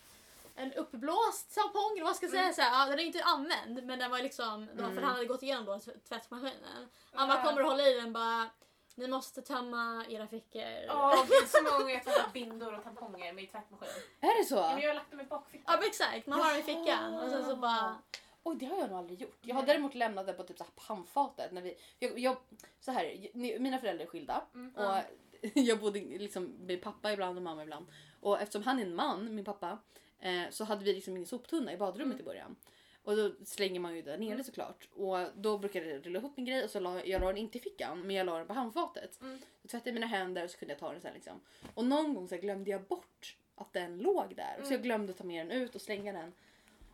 [0.54, 2.42] en uppblåst tampong eller vad ska jag säga.
[2.42, 2.54] Mm.
[2.54, 5.04] Så här, ja, den är inte använd men den var liksom, det var för Mm.
[5.04, 6.88] han hade gått igenom då tv- tvättmaskinen.
[7.12, 7.44] Han bara Ja.
[7.44, 8.50] kommer och håller i den bara,
[8.94, 10.86] ni måste tömma era fickor.
[10.90, 13.88] Åh, gud, så många gånger jag tvättat bindor och tamponger med i tvättmaskin.
[14.20, 14.54] Är det så?
[14.56, 15.64] Ja, men jag har lagt dem i bakfickan.
[15.66, 17.98] Ja men exakt, man har dem i fickan och sen så bara,
[18.44, 19.38] Oj, det har jag nog aldrig gjort.
[19.42, 21.52] Jag har däremot lämnat det på typ så här handfatet.
[21.52, 22.36] När vi, jag, jag,
[22.80, 24.42] så här, mina föräldrar är skilda.
[24.54, 24.74] Mm.
[24.76, 25.02] Och
[25.54, 27.86] jag bodde liksom med pappa ibland och mamma ibland.
[28.20, 29.78] Och eftersom han är en man, min pappa,
[30.22, 32.56] eh, så hade vi liksom ingen soptunna i badrummet i början.
[33.04, 34.88] Och då slänger man ju där nere såklart.
[34.94, 37.58] Och då brukade jag rulla ihop min grej och så la jag la den inte
[37.58, 39.20] i fickan men jag la den på handfatet.
[39.20, 39.38] Mm.
[39.62, 41.40] Så tvättade jag mina händer och så kunde jag ta den sen liksom.
[41.74, 44.60] Och någon gång så glömde jag bort att den låg där.
[44.64, 46.32] Så jag glömde ta med den ut och slänga den.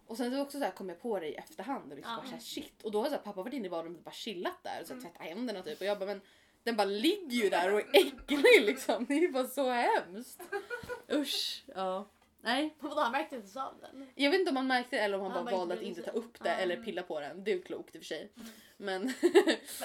[0.07, 2.17] Och sen så också så här kom jag på det i efterhand och liksom Ja.
[2.17, 2.83] bara så här, shit.
[2.83, 4.87] Och då har så här, pappa varit inne i badrummet och bara chillat där och
[4.87, 5.81] så här, tvättat händerna typ.
[5.81, 6.21] Och jag bara men
[6.63, 9.05] den bara ligger ju där och är äcklig liksom.
[9.05, 10.41] Det är ju bara så hemskt.
[11.13, 11.65] Usch.
[11.75, 12.07] Ja.
[12.41, 12.75] Nej.
[12.81, 14.09] Vadå, han märkte inte så av den?
[14.15, 15.81] Jag vet inte om han märkte det eller om han Han bara bara valde att
[15.83, 16.55] inte inte ta upp det Ja.
[16.55, 17.45] eller pilla på den.
[17.45, 18.33] Det är ju klokt i och för sig.
[18.81, 19.11] Men, Men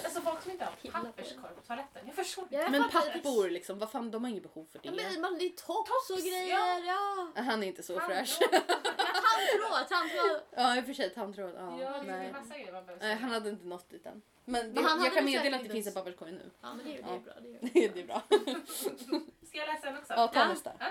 [0.03, 2.01] alltså folk som inte har papperskorg på toaletten.
[2.05, 2.55] Jag förstår inte.
[2.55, 3.19] Jag men fattar inte.
[3.19, 4.97] pappor liksom, vad fan de har inget behov för Ja, det.
[5.11, 6.49] men man, det är tops, Tops, och grejer.
[6.49, 6.79] ja.
[7.35, 7.41] Ja.
[7.41, 8.39] Han är inte så fräsch.
[8.39, 10.41] Tandtråd, tandtråd.
[10.55, 11.53] Ja i och för sig tandtråd.
[11.57, 12.31] Ja, Ja, det är nej.
[12.31, 13.15] massa grejer man behöver nej.
[13.15, 13.21] säga.
[13.21, 14.21] Han hade inte nått dit än.
[14.45, 16.51] Men, det, Men han hade jag kan meddela att det inte finns en papperskorg nu.
[16.61, 17.15] Ja men det, är- det Ja.
[17.15, 17.33] är bra.
[17.73, 18.21] Det är bra.
[18.29, 18.47] det är
[19.09, 19.21] bra.
[19.47, 20.13] Ska jag läsa en också?
[20.13, 20.47] Ja, ta Ja.
[20.47, 20.69] nästa.
[20.69, 20.85] Eh,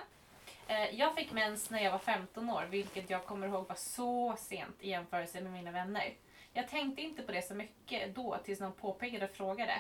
[0.93, 4.77] Jag fick mens när jag var 15 år, vilket jag kommer ihåg var så sent
[4.81, 6.15] i jämförelse med mina vänner.
[6.53, 9.75] Jag tänkte inte på det så mycket då tills någon påpekade och frågade.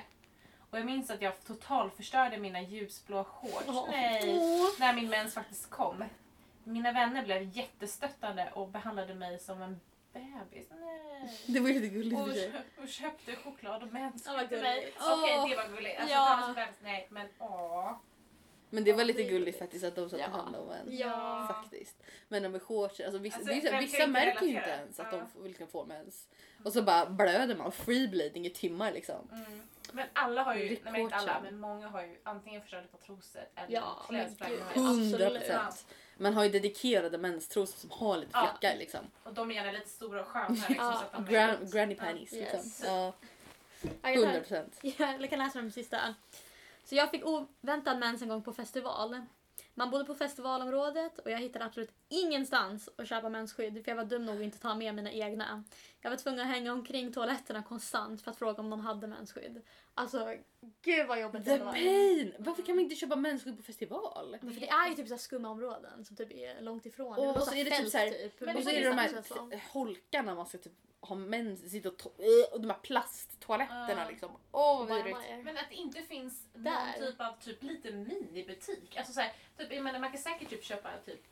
[0.71, 3.89] Och jag minns att jag totalförstörde mina ljusblå shorts Åh.
[3.91, 4.41] nej,
[4.81, 6.05] när min mens faktiskt kom.
[6.65, 9.81] Mina vänner blev jättestöttande och behandlade mig som en
[10.13, 10.67] bebis.
[10.71, 11.39] Nej.
[11.47, 14.93] Det var lite gulligt och Och, köpte choklad och mens till mig.
[15.01, 15.49] Okej, Åh.
[15.49, 16.01] det var gulligt.
[16.01, 16.31] Alltså, Ja.
[16.31, 17.93] det var så bebis, nej men åh.
[18.75, 19.59] Men det var Ja, lite är gulligt gulligt.
[19.59, 20.29] faktiskt att de satt och Ja.
[20.29, 20.97] hand om en.
[20.97, 21.47] Ja.
[21.63, 21.97] Faktiskt.
[22.29, 25.27] Men med shorts, alltså vissa, Alltså, är vissa inte märker ju inte ens att Ja.
[25.35, 26.29] de liksom får mens.
[26.65, 29.29] Och så bara blöder man, free bleeding i timmar liksom.
[29.33, 29.63] Mm.
[29.93, 32.97] Men alla har ju, nej men inte alla, men många har ju antingen förstörde på
[32.97, 34.51] trosor eller Ja, klädesplagg.
[34.51, 34.59] gud.
[34.61, 34.75] med.
[34.85, 35.39] Hundra Absolut.
[35.49, 35.87] procent.
[36.17, 38.51] Man har ju dedikerade menstrosor som har lite Ja.
[38.61, 39.01] fläckar liksom.
[39.23, 40.75] Och de är gärna lite stora och sköna liksom.
[40.79, 41.03] Ja.
[41.15, 42.05] så de är Gran, granny Ja.
[42.05, 42.53] panties Yes.
[42.53, 42.87] liksom.
[42.87, 43.13] Ja,
[44.03, 44.79] Jag hundra kan, procent.
[45.21, 46.15] jag kan läsa den sista.
[46.93, 49.21] Så jag fick oväntad mens en gång på festival.
[49.75, 54.05] Man bodde på festivalområdet och jag hittade absolut ingenstans att köpa mensskydd för jag var
[54.05, 55.65] dum nog att inte ta med mina egna.
[56.05, 59.63] Jag var tvungen att hänga omkring toaletterna konstant för att fråga om de hade mensskydd.
[59.95, 60.35] Alltså,
[60.83, 61.73] gud vad jobbigt The det var.
[61.73, 62.35] pain!
[62.39, 64.37] Varför kan man inte köpa mensskydd på festival?
[64.41, 67.19] Men för det är ju typ så här skumma områden som typ är långt ifrån.
[67.29, 70.35] Och så är det typ så här- Och så det är det de här holkarna
[70.35, 74.09] man ska typ ha mens, sitta och, äh, och de här plasttoaletterna Ja.
[74.11, 74.31] liksom.
[74.53, 75.45] Åh vad Bara vidrigt.
[75.45, 76.93] Men att det inte finns någon Där.
[77.11, 78.97] typ av typ liten minibutik.
[78.97, 81.23] Alltså så här, typ, jag menar, man kan säkert typ köpa typ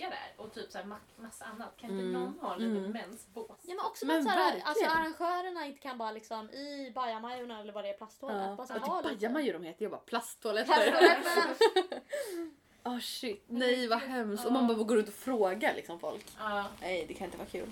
[0.00, 1.76] dricka där och typ så här, ma- massa annat.
[1.76, 2.12] Kan inte Mm.
[2.12, 2.90] någon ha en liten Mm.
[2.92, 3.58] mensbås?
[3.62, 4.66] Ja men också Men såhär, verkligen.
[4.66, 8.46] alltså arrangörerna inte kan bara liksom i bajamajorna eller vad det är plasttoalett.
[8.50, 8.56] Ja.
[8.56, 9.20] Bara så Ja, här, typ lite.
[9.20, 10.94] bajamajor de heter, jag bara plasttoaletter.
[12.84, 14.46] Åh shit, nej vad hemskt.
[14.46, 16.26] Och man bara går runt och frågar liksom folk.
[16.38, 17.70] Ja, Nej det kan inte vara kul.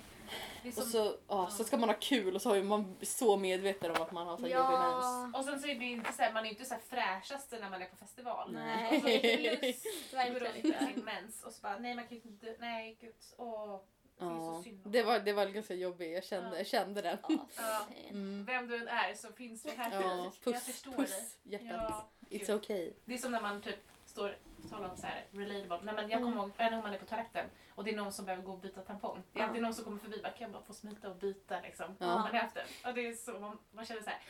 [0.65, 3.37] Är Och som, så, ja, så ska man ha kul och så är man så
[3.37, 5.05] medveten om att man har så här jobbig mens.
[5.05, 5.31] ja.
[5.39, 7.71] och sen så är det inte så här, man är inte så här fräschaste när
[7.71, 8.53] man är på festival.
[8.53, 8.97] Nej.
[8.97, 10.69] Och så är det lust, går Verkligen runt inte.
[10.81, 13.81] med sin mens och så bara nej man kan ju inte, nej gud, åh.
[14.21, 17.19] Det Ja, det var, det var ganska jobbigt, jag kände, jag kände den.
[17.29, 17.87] Ja, Ja.
[18.11, 18.45] Mm.
[18.45, 20.25] Vem du än är så finns vi här för Ja, dig.
[20.25, 21.11] Jag puss, förstår puss
[21.43, 21.59] dig.
[21.61, 22.05] hjärtat.
[22.29, 22.93] Ja, It's okay.
[23.05, 23.77] Det är som när man typ
[24.07, 24.37] står
[24.71, 25.81] talar om så här relatable.
[25.83, 26.39] Nej, men jag kommer Mm.
[26.39, 28.59] ihåg en gång man är på toaletten och det är någon som behöver gå och
[28.59, 29.23] byta tampong.
[29.33, 29.49] Det är Ja.
[29.49, 31.97] alltid någon som kommer förbi bara kan jag bara få smita och byta liksom.
[31.99, 32.07] Ja.
[32.07, 32.65] Man haft det.
[32.89, 34.21] Och det är så, man, man känner så här.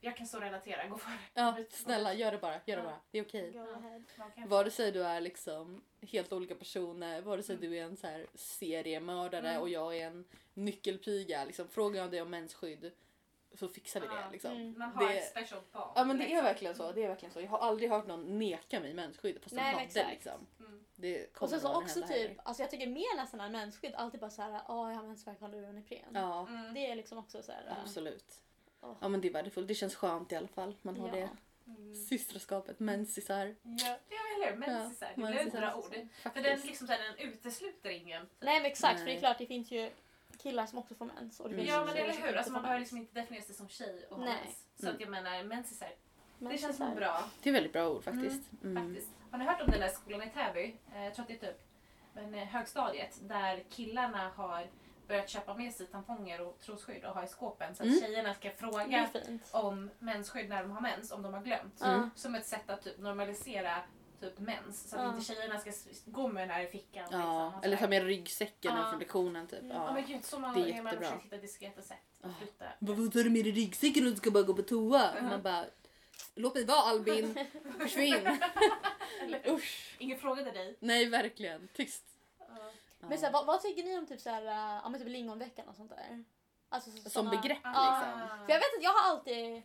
[0.00, 1.18] Jag kan så relatera, gå före.
[1.34, 2.82] Ja, snälla gör det bara, gör det Ja.
[2.82, 2.98] bara.
[3.10, 3.52] Det är okej.
[4.34, 8.06] Kan- Vare sig du är liksom helt olika personer, vare sig du är en så
[8.06, 9.60] här seriemördare Mm.
[9.62, 11.44] och jag är en nyckelpiga.
[11.44, 12.92] Liksom, frågar jag dig om mensskydd
[13.58, 14.14] så fixar vi Ja.
[14.14, 14.32] det.
[14.32, 14.52] Liksom.
[14.52, 14.78] Mm.
[14.78, 15.90] Man har Det- ett special bond.
[15.94, 16.44] Ja men det är liksom.
[16.44, 16.92] verkligen så.
[16.92, 17.40] Det är verkligen så.
[17.40, 20.10] Jag har aldrig hört någon neka mig mensskydd fast de Nej, men hade exakt.
[20.10, 20.46] liksom.
[20.60, 20.84] Mm.
[20.96, 24.30] Det Och sen så också typ, alltså jag tycker mer nästan än mensskydd alltid bara
[24.30, 26.00] såhär, åh jag har mensvärk, har du en Ipren?
[26.14, 26.74] Ja, Mm.
[26.74, 28.34] Det är liksom också såhär, äh, absolut.
[28.80, 28.94] Åh.
[29.00, 29.68] Ja men det är värdefullt.
[29.68, 30.76] Det känns skönt i alla fall.
[30.82, 31.14] Man har Ja.
[31.14, 31.28] det
[31.66, 31.94] Mm.
[31.94, 33.54] systraskapet, mensisar.
[33.62, 34.56] Ja, ja eller hur?
[34.58, 35.12] Mensisar.
[35.16, 35.94] Det är ett bra ord.
[36.34, 38.28] För den, liksom, den utesluter ingen.
[38.40, 39.16] Nej men exakt, för det Nej.
[39.16, 39.90] är klart det finns ju
[40.38, 41.40] killar som också får mens.
[41.40, 41.66] Och det Mm.
[41.66, 42.36] finns Ja men eller som hur?
[42.36, 42.86] Alltså, man behöver mens.
[42.92, 44.34] liksom inte definiera sig som tjej och ha Nej.
[44.44, 44.64] mens.
[44.80, 45.88] Så att jag menar mensisar.
[46.38, 46.72] Det Mensisar.
[46.72, 47.24] känns bra.
[47.42, 48.42] Det är väldigt bra ord faktiskt.
[48.64, 48.86] Mm.
[48.86, 49.12] Faktiskt.
[49.30, 50.76] Har ni hört om den där skolan i Täby?
[50.94, 51.60] Eh, Jag tror att det är typ
[52.14, 54.66] men, eh, högstadiet där killarna har
[55.08, 58.00] börjat köpa med sig tamponger och trosskydd och ha i skåpen så att Mm.
[58.00, 61.82] tjejerna ska Det fråga är om mensskydd när de har mens, om de har glömt.
[61.82, 62.10] Mm.
[62.14, 63.76] Som ett sätt att typ normalisera
[64.20, 65.08] typ mens så att Ja.
[65.14, 65.70] inte tjejerna ska
[66.06, 67.02] gå med den här i fickan.
[67.02, 68.90] liksom, Ja, och eller ta med ryggsäcken Ja.
[68.90, 69.62] från lektionen typ.
[69.62, 69.92] Ja Ja.
[69.92, 71.08] men gud, så många Det är gånger man jättebra.
[71.08, 72.34] försökt hitta diskreta sätt att Ja.
[72.38, 72.64] flytta.
[72.78, 75.14] Vad tar du med dig ryggsäcken och du ska bara gå på toa?
[75.20, 75.28] Mhm.
[75.30, 75.64] Man bara,
[76.34, 77.38] låt mig vara Albin,
[77.78, 78.38] försvinn.
[79.48, 79.96] Usch.
[79.98, 80.76] ingen frågade dig.
[80.80, 82.04] Nej verkligen, tyst.
[82.38, 82.46] Ja.
[83.00, 85.76] Men så här, vad, vad tycker ni om typ så här, men typ lingonveckan och
[85.76, 86.24] sånt där?
[86.68, 88.00] Alltså, så, Som såna- begrepp Ah.
[88.00, 88.28] liksom.
[88.46, 89.62] För jag vet att jag har alltid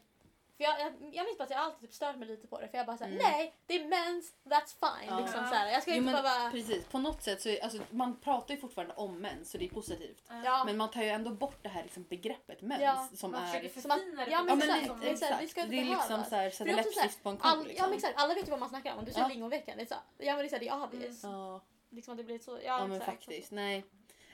[0.57, 2.67] för jag, jag, jag minns bara att jag alltid typ stört mig lite på det
[2.67, 3.23] för jag bara såhär, Mm.
[3.31, 5.09] nej det är mens, that's fine.
[5.09, 5.19] Ja.
[5.19, 5.71] Liksom, så här.
[5.71, 6.51] Jag ska Jo, inte men, behöva...
[6.51, 9.65] precis, på något sätt så är, alltså, man pratar ju fortfarande om mens så det
[9.65, 10.23] är positivt.
[10.29, 10.63] Ja.
[10.65, 13.69] Men man tar ju ändå bort det här liksom, begreppet mens Ja, som Man är...
[13.81, 15.41] Som att- förfina det ja, men exakt, exakt.
[15.43, 16.25] vi ska inte det är liksom behöva.
[16.25, 17.75] så här, sätta läppstift på en ko All, liksom.
[17.77, 19.05] ja men exakt, alla vet ju vad man snackar om.
[19.05, 19.29] Du säger Ja.
[19.29, 22.23] lingonveckan, det är så, ja men det är det är så, Ja, liksom att det
[22.23, 23.25] blir så, ja, ja men exakt.
[23.25, 23.51] faktiskt.
[23.51, 23.85] Nej.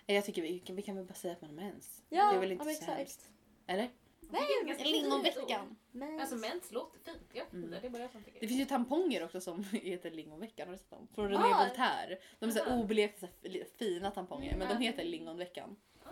[0.06, 2.02] Jag tycker vi, vi kan väl bara säga att man har mens.
[2.10, 3.30] Ja, det är väl inte ja, så hemskt.
[3.68, 3.90] Eller?
[4.32, 5.76] Nej, Det är ganska fint Lingonveckan.
[5.92, 7.24] Men, Alltså mens låter fint.
[7.34, 7.70] Ja, Mm.
[7.72, 10.68] det är bara jag som tycker Det finns ju tamponger också som heter lingonveckan.
[10.68, 11.08] Har du sett dem?
[11.16, 11.66] Från René Ah.
[11.68, 12.18] Voltaire.
[12.40, 12.82] De är så här Aha.
[12.82, 13.28] oblekta,
[13.78, 14.82] fina tamponger men de Mm.
[14.82, 15.76] heter lingonveckan.
[16.04, 16.10] Ah,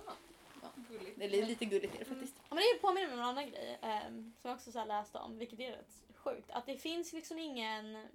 [0.62, 0.70] Ja.
[0.90, 1.20] gulligt.
[1.20, 2.36] Det är lite gulligt är det faktiskt.
[2.38, 4.86] Ja, men det påminner mig om en annan grej ehm, som jag också så här
[4.86, 6.52] läste om, vilket är rätt sjukt.
[6.52, 8.08] Att det finns liksom ingen...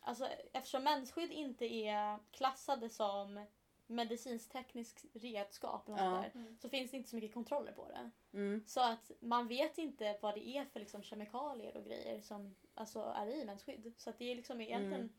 [0.00, 3.46] Alltså eftersom mensskydd inte är klassade som
[3.86, 6.10] medicinsk-teknisk redskap eller Ja.
[6.10, 6.56] där, Mm.
[6.62, 8.10] så finns det inte så mycket kontroller på det.
[8.34, 8.62] Mm.
[8.66, 13.14] Så att man vet inte vad det är för liksom, kemikalier och grejer som alltså,
[13.16, 13.92] är i mensskydd.
[13.96, 15.12] Så att det är liksom egentligen Mm.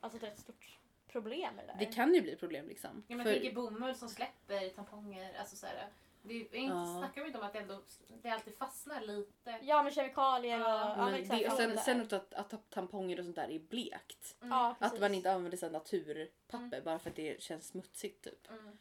[0.00, 1.78] alltså, ett rätt stort problem med det där.
[1.78, 3.04] Det kan ju bli problem liksom.
[3.08, 5.38] Ja, men För- tänker bomull som släpper tamponger.
[5.40, 5.88] Alltså så här,
[6.22, 6.96] det är, inte, Ja.
[6.98, 7.82] Snackar vi inte om att det, ändå,
[8.22, 9.58] det alltid fastnar lite?
[9.62, 10.66] Ja med kemikalier och...
[10.66, 13.58] Ja, Ja, men men det, och sen, sen att, att tamponger och sånt där är
[13.58, 14.36] blekt.
[14.40, 14.50] Mm.
[14.52, 14.74] Ja.
[14.78, 18.50] Att man inte använder så naturpapper bara för att det känns smutsigt typ.
[18.50, 18.78] Mm.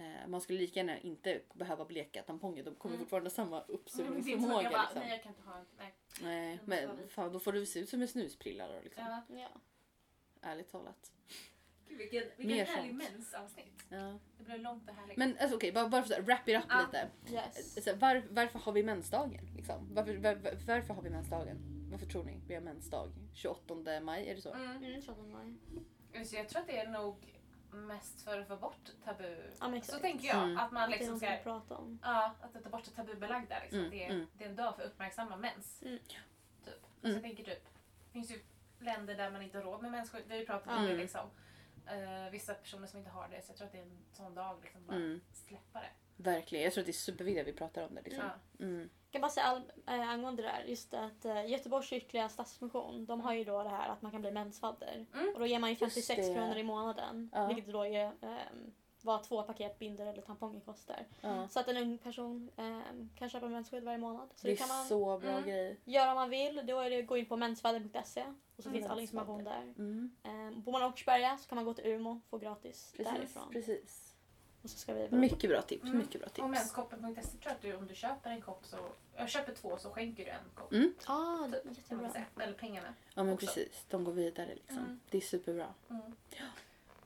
[0.00, 2.64] Eh, man skulle lika gärna inte behöva bleka tamponger.
[2.64, 3.04] De kommer Mm.
[3.06, 4.70] fortfarande ha samma Mm, uppsugningsförmåga.
[4.70, 5.00] bara, Liksom.
[5.00, 5.66] Nej, jag kan inte ha en...
[5.78, 5.94] Nej.
[6.22, 9.04] Nej, men fan, då får du se ut som en snusprilla då liksom.
[9.28, 9.36] Ja.
[9.36, 9.48] Ja.
[10.42, 11.12] Ärligt talat.
[11.88, 13.12] Gud, vilken Mer vilken härlig sånt.
[13.12, 13.84] mensavsnitt.
[13.88, 14.18] Ja.
[14.38, 15.16] Det blev långt och härligt.
[15.16, 16.80] Men alltså, okej, bara, bara för att wrap it up Ja.
[16.86, 17.08] lite.
[17.34, 17.84] Yes.
[17.84, 19.48] Så, var, varför har vi mensdagen?
[19.56, 19.94] Liksom?
[19.94, 21.86] Varför, var, var, varför har vi mensdagen?
[21.90, 23.10] Varför tror ni vi har mensdag?
[23.34, 24.52] 28 maj, är det så?
[24.54, 24.84] Mm.
[24.84, 26.24] Mm, 28 maj.
[26.26, 27.16] Så jag tror att det är nog
[27.72, 29.36] mest för att få bort tabu.
[29.60, 30.42] Ja, Så tänker jag.
[30.42, 30.58] Mm.
[30.58, 31.32] Att man liksom ska...
[31.34, 31.98] att prata om.
[32.02, 33.60] Ja, att ta bort det tabubelagda.
[33.60, 33.78] Liksom.
[33.78, 34.26] Mm, det, är, mm.
[34.38, 35.82] det är en dag för att uppmärksamma mens.
[35.82, 35.98] Mm.
[35.98, 36.16] Typ.
[36.64, 37.14] Så Mm.
[37.14, 37.64] jag tänker typ,
[38.04, 38.42] det finns ju
[38.78, 40.24] länder där man inte har råd med mensskydd.
[40.26, 40.86] Vi har ju pratat om Mm.
[40.90, 41.30] det liksom.
[41.86, 43.42] Eh, vissa personer som inte har det.
[43.42, 45.20] Så jag tror att det är en sån dag liksom bara Mm.
[45.32, 45.90] släppa det.
[46.22, 48.02] Verkligen, jag tror att det är superviktigt att vi pratar om det.
[48.02, 48.24] Liksom.
[48.58, 48.64] Ja.
[48.64, 48.80] Mm.
[48.80, 53.04] Jag kan bara säga all, äh, angående det där, just att äh, Göteborgs kyrkliga stadsmission,
[53.06, 55.06] de har ju då det här att man kan bli mensfadder.
[55.14, 55.34] Mm.
[55.34, 56.34] Och då ger man ju 56 det.
[56.34, 57.30] kronor i månaden.
[57.32, 57.46] Ja.
[57.46, 61.06] Vilket då är ähm, vad två paket binder eller tamponger kostar.
[61.20, 61.48] Ja.
[61.48, 64.28] Så att en ung person ähm, kan köpa mensskydd varje månad.
[64.34, 65.44] Så Det det kan är man så bra Mm.
[65.48, 65.80] grej.
[65.84, 66.62] göra om man vill.
[66.66, 68.24] Då är det gå in på mensfadder.se
[68.56, 68.80] och så Mm.
[68.80, 69.62] finns all information där.
[69.62, 70.10] Mm.
[70.22, 73.12] Ähm, bor man i Åkersberga så kan man gå till Umeå och få gratis Precis,
[73.14, 73.50] därifrån.
[73.52, 74.09] precis.
[74.62, 75.08] Och så ska vi.
[75.10, 75.84] Mycket bra tips.
[75.84, 75.98] Mm.
[75.98, 76.48] Mycket bra Och tips.
[76.48, 78.76] menskoppen.se tror jag att du, om du köper en kopp så...
[79.16, 80.72] Jag köper två så skänker du en kopp.
[80.72, 80.94] Mm.
[81.06, 82.10] Ah, Typ, jättebra.
[82.40, 82.94] Eller pengarna.
[83.14, 83.46] Ja men också.
[83.46, 84.78] precis, de går vidare liksom.
[84.78, 85.00] Mm.
[85.10, 85.74] Det är superbra.
[85.90, 86.02] Mm.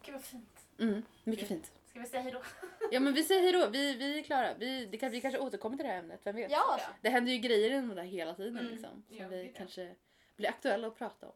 [0.04, 0.66] Gud vad fint.
[0.78, 1.02] Mm.
[1.24, 1.72] Mycket fint.
[1.90, 2.42] Ska vi säga hejdå?
[2.90, 4.54] Ja men vi säger hejdå, vi, vi är klara.
[4.54, 6.50] Vi, det kan, vi kanske återkommer till det här ämnet, vem vet?
[6.50, 6.80] Ja.
[7.00, 8.72] Det händer ju grejer inom det där hela tiden Mm.
[8.72, 8.90] liksom.
[9.08, 9.94] Som Ja, vi kanske
[10.36, 11.34] blir aktuella att prata om.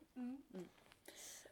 [0.55, 0.69] Mm.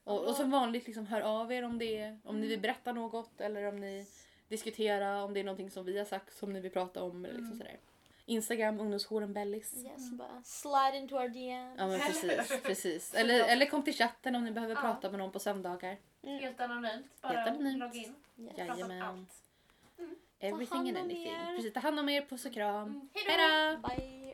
[0.05, 2.41] Och, och som vanligt, liksom, hör av er om det om Mm.
[2.41, 4.07] ni vill berätta något eller om ni
[4.49, 7.25] diskuterar om det är någonting som vi har sagt som ni vill prata om.
[7.25, 7.59] Eller liksom Mm.
[7.59, 7.77] sådär.
[8.29, 9.75] Instagram, ungdomsjouren Bellis.
[9.85, 11.75] Yes, bara slide into our DM.
[11.79, 12.63] Ja men precis.
[12.63, 13.15] precis.
[13.15, 14.81] Eller, eller kom till chatten om ni behöver Ja.
[14.81, 15.97] prata med någon på söndagar.
[16.23, 16.39] Mm.
[16.39, 17.07] Helt anonymt.
[17.23, 17.79] Bara Helt anonymt.
[17.79, 18.15] logga in.
[18.39, 18.55] Yes.
[18.57, 19.03] Prata om Jajamän.
[19.03, 19.43] allt.
[20.39, 21.27] Everything hand and om anything.
[21.33, 21.57] er.
[21.57, 22.89] Precis, ta hand om er, puss och kram.
[22.89, 23.09] Mm.
[23.15, 23.81] Hejdå!
[23.89, 24.26] Bye!